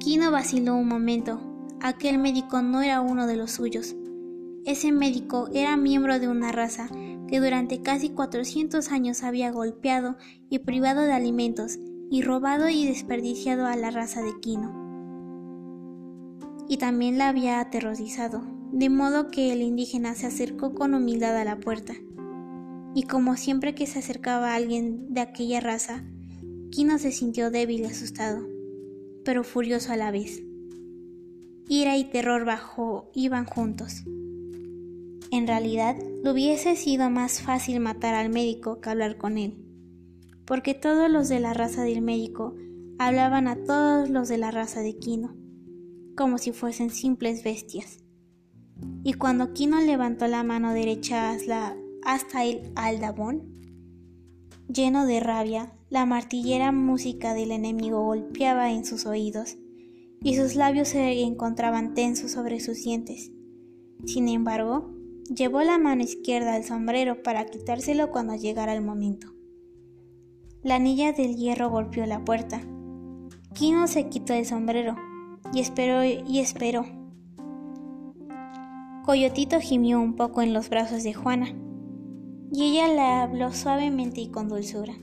Quino 0.00 0.30
vaciló 0.30 0.76
un 0.76 0.86
momento. 0.86 1.40
Aquel 1.80 2.18
médico 2.18 2.60
no 2.60 2.82
era 2.82 3.00
uno 3.00 3.26
de 3.26 3.36
los 3.36 3.52
suyos. 3.52 3.96
Ese 4.66 4.92
médico 4.92 5.48
era 5.54 5.78
miembro 5.78 6.18
de 6.18 6.28
una 6.28 6.52
raza 6.52 6.90
que 7.28 7.40
durante 7.40 7.82
casi 7.82 8.10
400 8.10 8.90
años 8.90 9.22
había 9.22 9.52
golpeado 9.52 10.16
y 10.48 10.60
privado 10.60 11.02
de 11.02 11.12
alimentos 11.12 11.78
y 12.10 12.22
robado 12.22 12.68
y 12.68 12.86
desperdiciado 12.86 13.66
a 13.66 13.76
la 13.76 13.90
raza 13.90 14.22
de 14.22 14.32
Quino. 14.40 14.86
Y 16.68 16.78
también 16.78 17.18
la 17.18 17.28
había 17.28 17.60
aterrorizado, 17.60 18.42
de 18.72 18.88
modo 18.88 19.28
que 19.28 19.52
el 19.52 19.62
indígena 19.62 20.14
se 20.14 20.26
acercó 20.26 20.74
con 20.74 20.94
humildad 20.94 21.36
a 21.36 21.44
la 21.44 21.60
puerta. 21.60 21.94
Y 22.94 23.02
como 23.04 23.36
siempre 23.36 23.74
que 23.74 23.86
se 23.86 23.98
acercaba 23.98 24.54
alguien 24.54 25.12
de 25.12 25.20
aquella 25.20 25.60
raza, 25.60 26.04
Quino 26.70 26.98
se 26.98 27.12
sintió 27.12 27.50
débil 27.50 27.82
y 27.82 27.84
asustado, 27.84 28.46
pero 29.24 29.44
furioso 29.44 29.92
a 29.92 29.96
la 29.96 30.10
vez. 30.10 30.42
Ira 31.68 31.96
y 31.98 32.04
terror 32.04 32.44
bajo 32.46 33.10
iban 33.14 33.44
juntos. 33.44 34.04
En 35.30 35.46
realidad, 35.46 35.96
le 36.22 36.30
hubiese 36.30 36.74
sido 36.74 37.10
más 37.10 37.42
fácil 37.42 37.80
matar 37.80 38.14
al 38.14 38.30
médico 38.30 38.80
que 38.80 38.88
hablar 38.88 39.18
con 39.18 39.36
él, 39.36 39.56
porque 40.46 40.74
todos 40.74 41.10
los 41.10 41.28
de 41.28 41.38
la 41.40 41.52
raza 41.52 41.82
del 41.82 42.00
médico 42.00 42.54
hablaban 42.98 43.46
a 43.46 43.56
todos 43.56 44.08
los 44.08 44.28
de 44.28 44.38
la 44.38 44.50
raza 44.50 44.80
de 44.80 44.96
Quino, 44.96 45.36
como 46.16 46.38
si 46.38 46.52
fuesen 46.52 46.90
simples 46.90 47.44
bestias. 47.44 47.98
Y 49.04 49.12
cuando 49.14 49.52
Quino 49.52 49.80
levantó 49.80 50.26
la 50.28 50.42
mano 50.44 50.72
derecha 50.72 51.36
hasta 52.04 52.44
el 52.44 52.72
aldabón, 52.74 53.42
lleno 54.68 55.04
de 55.04 55.20
rabia, 55.20 55.72
la 55.90 56.06
martillera 56.06 56.72
música 56.72 57.34
del 57.34 57.50
enemigo 57.50 58.02
golpeaba 58.04 58.72
en 58.72 58.84
sus 58.84 59.04
oídos, 59.04 59.56
y 60.22 60.36
sus 60.36 60.56
labios 60.56 60.88
se 60.88 61.22
encontraban 61.22 61.94
tensos 61.94 62.32
sobre 62.32 62.60
sus 62.60 62.82
dientes. 62.82 63.30
Sin 64.04 64.28
embargo, 64.28 64.97
Llevó 65.34 65.62
la 65.62 65.76
mano 65.76 66.02
izquierda 66.02 66.54
al 66.54 66.64
sombrero 66.64 67.22
para 67.22 67.44
quitárselo 67.44 68.10
cuando 68.10 68.34
llegara 68.34 68.72
el 68.72 68.80
momento. 68.82 69.28
La 70.62 70.76
anilla 70.76 71.12
del 71.12 71.36
hierro 71.36 71.68
golpeó 71.68 72.06
la 72.06 72.24
puerta. 72.24 72.62
Kino 73.52 73.86
se 73.88 74.08
quitó 74.08 74.32
el 74.32 74.46
sombrero 74.46 74.96
y 75.52 75.60
esperó 75.60 76.02
y 76.02 76.38
esperó. 76.38 76.86
Coyotito 79.04 79.60
gimió 79.60 80.00
un 80.00 80.16
poco 80.16 80.40
en 80.40 80.54
los 80.54 80.70
brazos 80.70 81.02
de 81.02 81.12
Juana 81.12 81.54
y 82.50 82.70
ella 82.70 82.88
le 82.88 83.00
habló 83.00 83.52
suavemente 83.52 84.22
y 84.22 84.30
con 84.30 84.48
dulzura. 84.48 84.94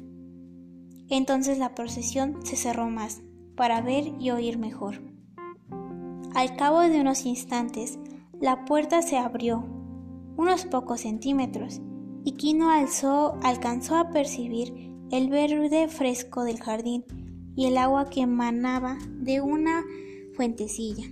Entonces 1.07 1.59
la 1.59 1.75
procesión 1.75 2.43
se 2.43 2.55
cerró 2.55 2.89
más 2.89 3.21
para 3.55 3.81
ver 3.81 4.13
y 4.19 4.31
oír 4.31 4.57
mejor. 4.57 5.01
Al 6.33 6.55
cabo 6.55 6.79
de 6.81 6.99
unos 6.99 7.25
instantes, 7.27 7.99
la 8.41 8.65
puerta 8.65 9.03
se 9.03 9.17
abrió 9.17 9.74
unos 10.37 10.65
pocos 10.65 11.01
centímetros, 11.01 11.81
y 12.23 12.33
Kino 12.33 12.69
alzó, 12.69 13.37
alcanzó 13.43 13.95
a 13.95 14.09
percibir 14.09 14.93
el 15.11 15.29
verde 15.29 15.87
fresco 15.87 16.43
del 16.43 16.59
jardín 16.59 17.05
y 17.55 17.65
el 17.67 17.77
agua 17.77 18.09
que 18.09 18.21
emanaba 18.21 18.97
de 19.19 19.41
una 19.41 19.83
fuentecilla. 20.33 21.05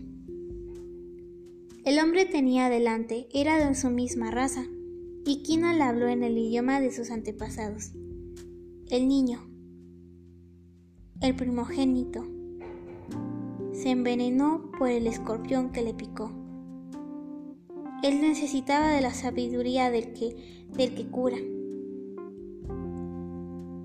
El 1.85 1.99
hombre 1.99 2.25
tenía 2.25 2.69
delante 2.69 3.27
era 3.33 3.57
de 3.57 3.75
su 3.75 3.89
misma 3.89 4.31
raza, 4.31 4.65
y 5.25 5.43
Kino 5.43 5.71
le 5.71 5.83
habló 5.83 6.07
en 6.07 6.23
el 6.23 6.37
idioma 6.37 6.81
de 6.81 6.91
sus 6.91 7.11
antepasados. 7.11 7.91
El 8.89 9.07
niño. 9.07 9.39
el 11.21 11.35
primogénito, 11.35 12.25
se 13.71 13.89
envenenó 13.89 14.71
por 14.77 14.89
el 14.89 15.07
escorpión 15.07 15.71
que 15.71 15.81
le 15.81 15.93
picó. 15.93 16.42
Él 18.03 18.21
necesitaba 18.21 18.89
de 18.89 18.99
la 18.99 19.13
sabiduría 19.13 19.89
del 19.89 20.11
que, 20.11 20.35
del 20.75 20.93
que 20.93 21.07
cura. 21.07 21.37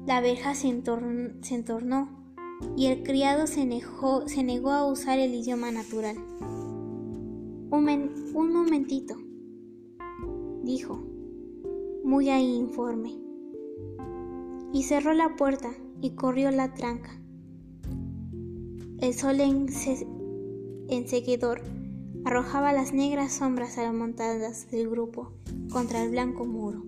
La 0.06 0.20
verja 0.20 0.56
se, 0.56 0.66
entornó 0.66 2.08
y 2.76 2.86
el 2.86 3.04
criado 3.04 3.46
se, 3.46 3.64
negó 3.64 4.72
a 4.72 4.90
usar 4.90 5.20
el 5.20 5.32
idioma 5.34 5.70
natural. 5.70 6.16
Un, 7.70 8.32
un 8.34 8.52
momentito, 8.52 9.14
dijo, 10.64 11.00
muy 12.02 12.28
ahí 12.28 12.56
informe, 12.56 13.16
y 14.72 14.82
cerró 14.82 15.12
la 15.12 15.36
puerta 15.36 15.70
y 16.00 16.10
corrió 16.16 16.50
la 16.50 16.74
tranca. 16.74 17.20
El 19.00 19.14
sol 19.14 19.38
enseguidor 20.88 21.77
arrojaba 22.28 22.74
las 22.74 22.92
negras 22.92 23.32
sombras 23.32 23.78
a 23.78 23.84
las 23.84 23.94
montadas 23.94 24.70
del 24.70 24.90
grupo 24.90 25.32
contra 25.70 26.02
el 26.02 26.10
blanco 26.10 26.44
muro. 26.44 26.84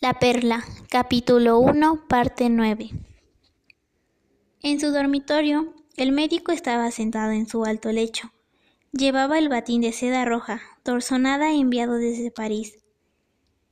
La 0.00 0.14
Perla, 0.18 0.64
capítulo 0.88 1.58
1, 1.58 2.08
parte 2.08 2.48
9. 2.48 2.88
En 4.62 4.80
su 4.80 4.90
dormitorio, 4.90 5.74
el 5.98 6.12
médico 6.12 6.50
estaba 6.50 6.90
sentado 6.90 7.32
en 7.32 7.46
su 7.46 7.66
alto 7.66 7.92
lecho. 7.92 8.32
Llevaba 8.92 9.38
el 9.38 9.50
batín 9.50 9.82
de 9.82 9.92
seda 9.92 10.24
roja, 10.24 10.62
torsonada 10.82 11.52
enviado 11.52 11.96
desde 11.96 12.30
París, 12.30 12.78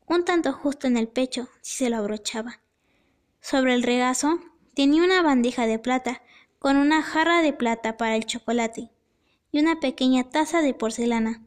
un 0.06 0.26
tanto 0.26 0.52
justo 0.52 0.88
en 0.88 0.98
el 0.98 1.08
pecho 1.08 1.48
si 1.62 1.84
se 1.84 1.90
lo 1.90 1.96
abrochaba. 1.96 2.60
Sobre 3.40 3.72
el 3.72 3.82
regazo 3.82 4.38
tenía 4.74 5.02
una 5.02 5.22
bandeja 5.22 5.66
de 5.66 5.78
plata 5.78 6.22
con 6.58 6.76
una 6.76 7.02
jarra 7.02 7.42
de 7.42 7.52
plata 7.52 7.96
para 7.96 8.16
el 8.16 8.26
chocolate 8.26 8.90
y 9.52 9.60
una 9.60 9.80
pequeña 9.80 10.24
taza 10.30 10.62
de 10.62 10.74
porcelana 10.74 11.42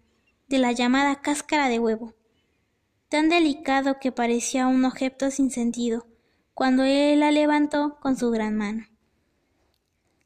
de 0.48 0.58
la 0.58 0.72
llamada 0.72 1.22
cáscara 1.22 1.70
de 1.70 1.80
huevo, 1.80 2.14
tan 3.10 3.30
delicado 3.30 4.00
que 4.00 4.12
parecía 4.12 4.68
un 4.68 4.86
objeto 4.86 5.32
sin 5.32 5.52
sentido 5.52 6.08
cuando 6.54 6.84
él 6.84 7.20
la 7.20 7.32
levantó 7.32 7.98
con 8.00 8.18
su 8.18 8.30
gran 8.32 8.56
mano. 8.56 8.88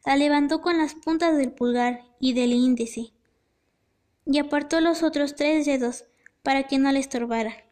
La 0.06 0.16
levantó 0.16 0.62
con 0.62 0.78
las 0.78 0.96
puntas 0.96 1.38
del 1.38 1.52
pulgar 1.52 2.04
y 2.20 2.34
del 2.34 2.54
índice 2.54 3.14
y 4.26 4.40
apartó 4.40 4.82
los 4.82 5.04
otros 5.04 5.36
tres 5.36 5.66
dedos 5.66 6.06
para 6.44 6.64
que 6.64 6.78
no 6.78 6.92
le 6.92 7.00
estorbara. 7.00 7.67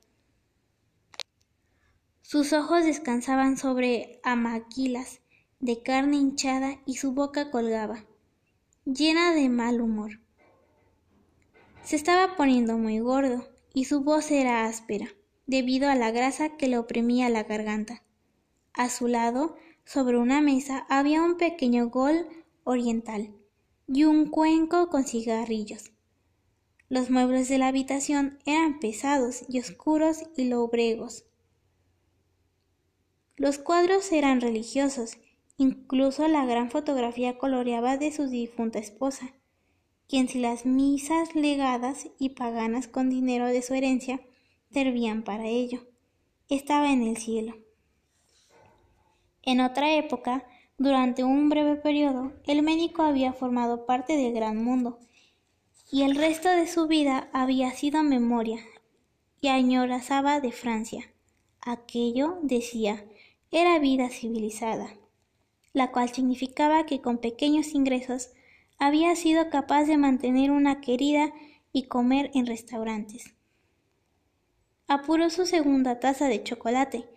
Sus 2.28 2.54
ojos 2.54 2.84
descansaban 2.84 3.56
sobre 3.56 4.20
amaquilas 4.24 5.20
de 5.60 5.84
carne 5.84 6.18
hinchada 6.18 6.80
y 6.84 6.96
su 6.96 7.12
boca 7.12 7.52
colgaba, 7.52 8.04
llena 8.84 9.32
de 9.36 9.48
mal 9.48 9.80
humor. 9.80 10.20
Se 11.84 11.96
estaba 11.96 12.36
poniendo 12.36 12.80
muy 12.80 12.98
gordo 12.98 13.48
y 13.76 13.86
su 13.86 14.02
voz 14.02 14.32
era 14.32 14.66
áspera, 14.66 15.10
debido 15.46 15.88
a 15.88 15.94
la 15.94 16.10
grasa 16.10 16.58
que 16.58 16.68
le 16.68 16.80
oprimía 16.80 17.30
la 17.30 17.44
garganta. 17.44 18.02
A 18.74 18.90
su 18.90 19.08
lado, 19.08 19.56
sobre 19.84 20.18
una 20.18 20.42
mesa, 20.42 20.88
había 20.90 21.22
un 21.22 21.38
pequeño 21.38 21.90
gol 21.90 22.26
oriental 22.64 23.36
y 23.88 24.06
un 24.06 24.32
cuenco 24.32 24.90
con 24.90 25.04
cigarrillos. 25.04 25.92
Los 26.90 27.12
muebles 27.12 27.50
de 27.50 27.60
la 27.60 27.68
habitación 27.68 28.40
eran 28.48 28.80
pesados 28.80 29.46
y 29.48 29.60
oscuros 29.60 30.24
y 30.36 30.46
lobregos. 30.46 31.26
Los 33.38 33.58
cuadros 33.58 34.12
eran 34.14 34.40
religiosos, 34.40 35.18
incluso 35.58 36.28
la 36.30 36.46
gran 36.46 36.72
fotografía 36.72 37.38
coloreaba 37.38 37.98
de 37.98 38.12
su 38.14 38.28
difunta 38.28 38.80
esposa, 38.80 39.34
quien 40.08 40.30
si 40.30 40.40
las 40.40 40.66
misas 40.66 41.36
legadas 41.36 42.08
y 42.18 42.30
paganas 42.30 42.88
con 42.88 43.10
dinero 43.10 43.48
de 43.48 43.62
su 43.62 43.74
herencia 43.74 44.22
servían 44.72 45.24
para 45.24 45.48
ello, 45.48 45.86
estaba 46.48 46.94
en 46.94 47.04
el 47.04 47.18
cielo. 47.18 47.56
En 49.42 49.60
otra 49.60 49.94
época, 49.96 50.46
durante 50.78 51.24
un 51.24 51.50
breve 51.50 51.76
periodo, 51.76 52.32
el 52.46 52.62
médico 52.64 53.02
había 53.02 53.34
formado 53.34 53.86
parte 53.86 54.16
del 54.16 54.34
gran 54.34 54.64
mundo, 54.64 55.00
y 55.92 56.04
el 56.04 56.16
resto 56.16 56.50
de 56.50 56.68
su 56.68 56.88
vida 56.88 57.30
había 57.34 57.72
sido 57.72 58.02
memoria, 58.02 58.60
y 59.42 59.50
añorazaba 59.50 60.40
de 60.40 60.52
Francia. 60.52 61.14
Aquello, 61.62 62.40
decía, 62.42 63.06
era 63.56 63.80
vida 63.80 64.10
civilizada, 64.10 64.98
la 65.72 65.94
cual 65.94 66.14
significaba 66.14 66.86
que 66.86 67.00
con 67.00 67.20
pequeños 67.20 67.74
ingresos 67.74 68.32
había 68.80 69.16
sido 69.16 69.50
capaz 69.50 69.86
de 69.86 69.98
mantener 69.98 70.52
una 70.52 70.82
querida 70.82 71.32
y 71.72 71.84
comer 71.84 72.32
en 72.34 72.48
restaurantes. 72.48 73.34
Apuró 74.90 75.30
su 75.30 75.46
segunda 75.46 76.02
taza 76.02 76.28
de 76.28 76.44
chocolate 76.44 77.08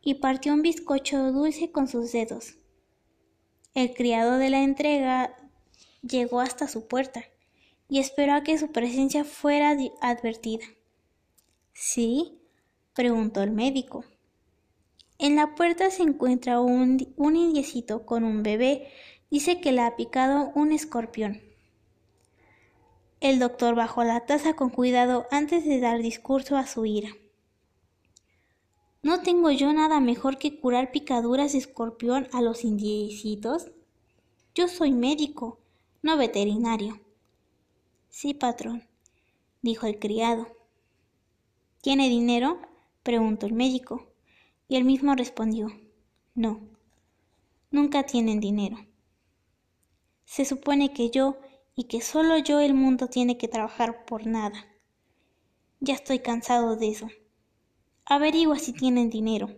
y 0.00 0.14
partió 0.14 0.54
un 0.54 0.62
bizcocho 0.62 1.32
dulce 1.32 1.72
con 1.72 1.88
sus 1.88 2.12
dedos. 2.12 2.54
El 3.74 3.94
criado 3.94 4.38
de 4.38 4.50
la 4.50 4.62
entrega 4.62 5.34
llegó 6.02 6.38
hasta 6.38 6.68
su 6.68 6.86
puerta 6.86 7.24
y 7.88 7.98
esperó 7.98 8.34
a 8.34 8.44
que 8.44 8.58
su 8.58 8.70
presencia 8.70 9.24
fuera 9.24 9.76
advertida. 10.02 10.66
¿Sí? 11.72 12.38
preguntó 12.94 13.42
el 13.42 13.50
médico. 13.50 14.04
En 15.18 15.34
la 15.34 15.56
puerta 15.56 15.90
se 15.90 16.04
encuentra 16.04 16.60
un, 16.60 17.12
un 17.16 17.36
indiecito 17.36 18.06
con 18.06 18.22
un 18.22 18.44
bebé. 18.44 18.88
Dice 19.30 19.60
que 19.60 19.72
le 19.72 19.82
ha 19.82 19.96
picado 19.96 20.52
un 20.54 20.70
escorpión. 20.70 21.42
El 23.20 23.40
doctor 23.40 23.74
bajó 23.74 24.04
la 24.04 24.26
taza 24.26 24.54
con 24.54 24.70
cuidado 24.70 25.26
antes 25.32 25.64
de 25.64 25.80
dar 25.80 26.00
discurso 26.00 26.56
a 26.56 26.68
su 26.68 26.86
ira. 26.86 27.10
¿No 29.02 29.22
tengo 29.22 29.50
yo 29.50 29.72
nada 29.72 29.98
mejor 29.98 30.38
que 30.38 30.60
curar 30.60 30.92
picaduras 30.92 31.52
de 31.52 31.58
escorpión 31.58 32.28
a 32.32 32.40
los 32.40 32.62
indiecitos? 32.62 33.72
Yo 34.54 34.68
soy 34.68 34.92
médico, 34.92 35.58
no 36.00 36.16
veterinario. 36.16 37.00
Sí, 38.08 38.34
patrón, 38.34 38.84
dijo 39.62 39.86
el 39.86 39.98
criado. 39.98 40.46
¿Tiene 41.80 42.08
dinero? 42.08 42.60
preguntó 43.02 43.46
el 43.46 43.52
médico. 43.52 44.06
Y 44.68 44.76
él 44.76 44.84
mismo 44.84 45.14
respondió, 45.14 45.72
no, 46.34 46.60
nunca 47.70 48.04
tienen 48.04 48.38
dinero. 48.38 48.76
Se 50.24 50.44
supone 50.44 50.92
que 50.92 51.10
yo 51.10 51.38
y 51.74 51.84
que 51.84 52.02
solo 52.02 52.36
yo 52.38 52.60
el 52.60 52.74
mundo 52.74 53.08
tiene 53.08 53.38
que 53.38 53.48
trabajar 53.48 54.04
por 54.04 54.26
nada. 54.26 54.66
Ya 55.80 55.94
estoy 55.94 56.18
cansado 56.18 56.76
de 56.76 56.88
eso. 56.88 57.08
Averigua 58.04 58.58
si 58.58 58.72
tienen 58.72 59.10
dinero. 59.10 59.48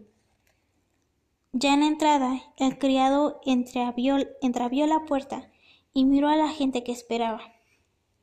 Ya 1.52 1.74
en 1.74 1.80
la 1.80 1.86
entrada, 1.86 2.40
el 2.58 2.78
criado 2.78 3.40
entreabrió, 3.44 4.86
la 4.86 5.04
puerta 5.06 5.50
y 5.92 6.04
miró 6.04 6.28
a 6.28 6.36
la 6.36 6.48
gente 6.48 6.84
que 6.84 6.92
esperaba. 6.92 7.40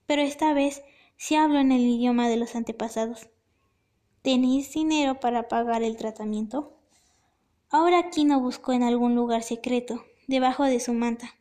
Pero 0.06 0.21
esta 0.21 0.54
vez 0.54 0.84
sí 1.17 1.36
habló 1.36 1.60
en 1.60 1.73
el 1.73 1.82
idioma 1.82 2.30
de 2.30 2.38
los 2.38 2.56
antepasados. 2.56 3.28
¿Tenéis 4.21 4.71
dinero 4.73 5.19
para 5.19 5.50
pagar 5.50 5.84
el 5.84 5.97
tratamiento? 5.97 6.77
Ahora 7.70 8.10
Kino 8.10 8.40
buscó 8.40 8.72
en 8.72 8.82
algún 8.82 9.14
lugar 9.14 9.44
secreto, 9.44 10.06
debajo 10.28 10.64
de 10.64 10.80
su 10.80 10.94
manta. 10.94 11.36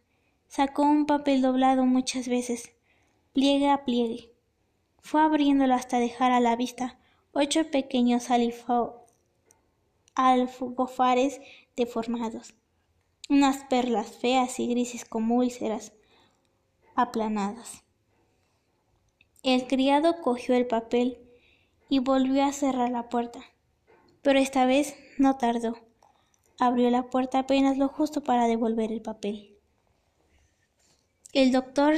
Sacó 0.49 0.83
un 0.83 1.07
papel 1.07 1.41
doblado 1.41 1.87
muchas 1.87 2.27
veces, 2.27 2.73
pliegue 3.33 3.71
a 3.71 3.85
pliegue. 3.85 4.33
Fue 5.03 5.21
abriéndolo 5.23 5.75
hasta 5.75 6.01
dejar 6.01 6.33
a 6.33 6.41
la 6.41 6.57
vista 6.57 6.99
ocho 7.31 7.71
pequeños 7.71 8.27
algofares 10.17 11.41
deformados, 11.77 12.55
unas 13.29 13.63
perlas 13.65 14.11
feas 14.17 14.59
y 14.59 14.67
grises 14.67 15.05
como 15.05 15.37
úlceras 15.37 15.93
aplanadas. 16.97 17.85
El 19.45 19.69
criado 19.69 20.23
cogió 20.23 20.57
el 20.57 20.67
papel 20.67 21.21
y 21.89 22.01
volvió 22.01 22.43
a 22.45 22.53
cerrar 22.53 22.91
la 22.91 23.09
puerta, 23.09 23.45
pero 24.23 24.41
esta 24.41 24.67
vez 24.67 24.97
no 25.19 25.37
tardó. 25.37 25.86
Abrió 26.59 26.89
la 26.91 27.11
puerta 27.11 27.41
apenas 27.41 27.77
lo 27.77 27.89
justo 27.89 28.23
para 28.23 28.47
devolver 28.47 28.91
el 28.91 29.03
papel. 29.03 29.57
El 31.35 31.53
doctor 31.53 31.95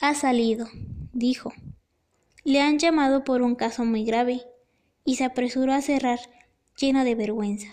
ha 0.00 0.14
salido, 0.14 0.66
dijo. 1.12 1.52
Le 2.44 2.60
han 2.60 2.78
llamado 2.78 3.24
por 3.24 3.40
un 3.40 3.54
caso 3.54 3.84
muy 3.84 4.04
grave 4.04 4.42
y 5.04 5.16
se 5.16 5.24
apresuró 5.24 5.72
a 5.72 5.80
cerrar 5.80 6.18
lleno 6.76 7.02
de 7.04 7.14
vergüenza. 7.14 7.68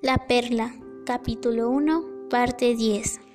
La 0.00 0.26
Perla, 0.26 0.74
capítulo 1.04 1.68
1, 1.68 2.28
Parte 2.30 2.74
10 2.74 3.31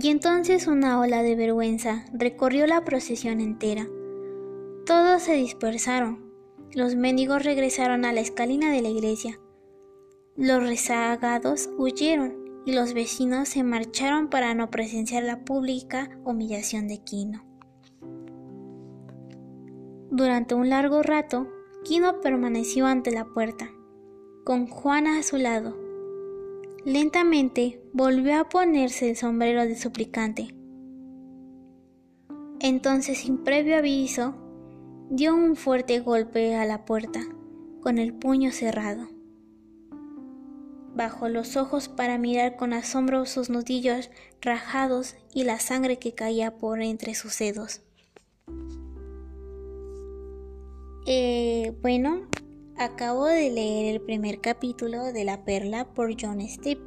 Y 0.00 0.08
entonces 0.08 0.66
una 0.66 0.98
ola 1.00 1.22
de 1.22 1.36
vergüenza 1.36 2.04
recorrió 2.12 2.66
la 2.66 2.84
procesión 2.84 3.40
entera. 3.40 3.86
Todos 4.86 5.22
se 5.22 5.34
dispersaron. 5.34 6.32
Los 6.72 6.96
mendigos 6.96 7.44
regresaron 7.44 8.04
a 8.04 8.12
la 8.12 8.20
escalina 8.20 8.72
de 8.72 8.82
la 8.82 8.88
iglesia. 8.88 9.38
Los 10.36 10.62
rezagados 10.62 11.70
huyeron 11.78 12.44
y 12.66 12.72
los 12.72 12.92
vecinos 12.92 13.48
se 13.48 13.62
marcharon 13.62 14.28
para 14.28 14.54
no 14.54 14.70
presenciar 14.70 15.22
la 15.22 15.44
pública 15.44 16.10
humillación 16.24 16.88
de 16.88 16.98
Quino. 16.98 17.44
Durante 20.10 20.54
un 20.54 20.70
largo 20.70 21.02
rato, 21.02 21.46
Quino 21.84 22.20
permaneció 22.20 22.86
ante 22.86 23.10
la 23.10 23.26
puerta, 23.26 23.70
con 24.44 24.66
Juana 24.66 25.18
a 25.18 25.22
su 25.22 25.36
lado. 25.36 25.83
Lentamente 26.84 27.80
volvió 27.94 28.38
a 28.38 28.48
ponerse 28.50 29.08
el 29.08 29.16
sombrero 29.16 29.62
de 29.62 29.74
suplicante. 29.74 30.54
Entonces, 32.60 33.18
sin 33.18 33.38
previo 33.38 33.78
aviso, 33.78 34.34
dio 35.08 35.34
un 35.34 35.56
fuerte 35.56 36.00
golpe 36.00 36.54
a 36.56 36.66
la 36.66 36.84
puerta, 36.84 37.20
con 37.80 37.96
el 37.96 38.12
puño 38.12 38.52
cerrado. 38.52 39.08
Bajó 40.94 41.30
los 41.30 41.56
ojos 41.56 41.88
para 41.88 42.18
mirar 42.18 42.56
con 42.56 42.74
asombro 42.74 43.24
sus 43.24 43.48
nudillos 43.48 44.10
rajados 44.42 45.16
y 45.32 45.44
la 45.44 45.60
sangre 45.60 45.98
que 45.98 46.14
caía 46.14 46.58
por 46.58 46.82
entre 46.82 47.14
sus 47.14 47.38
dedos. 47.38 47.80
Eh, 51.06 51.76
bueno, 51.80 52.28
acabo 52.76 53.26
de 53.26 53.50
leer 53.50 53.94
el 53.94 54.00
primer 54.00 54.40
capítulo 54.40 55.12
de 55.12 55.24
La 55.24 55.44
Perla 55.44 55.86
por 55.94 56.14
John 56.20 56.40
Stipp. 56.40 56.80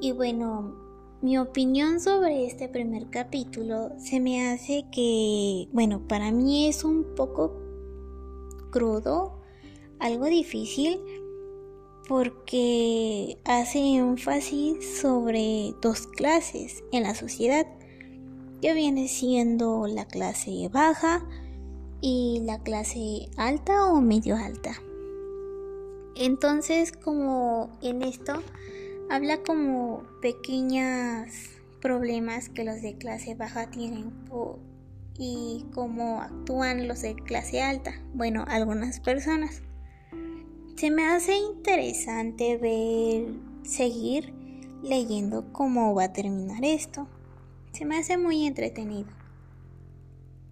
Y 0.00 0.12
bueno, 0.12 0.76
mi 1.22 1.38
opinión 1.38 2.00
sobre 2.00 2.46
este 2.46 2.68
primer 2.68 3.08
capítulo 3.08 3.92
se 3.98 4.20
me 4.20 4.48
hace 4.48 4.84
que, 4.92 5.68
bueno, 5.72 6.06
para 6.06 6.30
mí 6.30 6.68
es 6.68 6.84
un 6.84 7.14
poco 7.14 7.58
crudo, 8.70 9.40
algo 10.00 10.26
difícil, 10.26 11.00
porque 12.06 13.38
hace 13.44 13.96
énfasis 13.96 15.00
sobre 15.00 15.72
dos 15.80 16.06
clases 16.06 16.84
en 16.92 17.04
la 17.04 17.14
sociedad, 17.14 17.66
que 18.60 18.74
viene 18.74 19.08
siendo 19.08 19.86
la 19.86 20.04
clase 20.04 20.68
baja, 20.70 21.26
y 22.06 22.40
la 22.44 22.58
clase 22.58 23.30
alta 23.38 23.86
o 23.86 24.02
medio 24.02 24.36
alta. 24.36 24.74
Entonces, 26.16 26.92
como 26.92 27.78
en 27.80 28.02
esto, 28.02 28.42
habla 29.08 29.42
como 29.42 30.02
pequeños 30.20 31.30
problemas 31.80 32.50
que 32.50 32.62
los 32.62 32.82
de 32.82 32.98
clase 32.98 33.34
baja 33.34 33.70
tienen 33.70 34.12
y 35.16 35.64
cómo 35.72 36.20
actúan 36.20 36.88
los 36.88 37.00
de 37.00 37.14
clase 37.14 37.62
alta. 37.62 37.94
Bueno, 38.12 38.44
algunas 38.48 39.00
personas. 39.00 39.62
Se 40.76 40.90
me 40.90 41.06
hace 41.06 41.38
interesante 41.38 42.58
ver, 42.58 43.32
seguir 43.62 44.34
leyendo 44.82 45.50
cómo 45.54 45.94
va 45.94 46.04
a 46.04 46.12
terminar 46.12 46.66
esto. 46.66 47.08
Se 47.72 47.86
me 47.86 47.96
hace 47.96 48.18
muy 48.18 48.46
entretenido. 48.46 49.23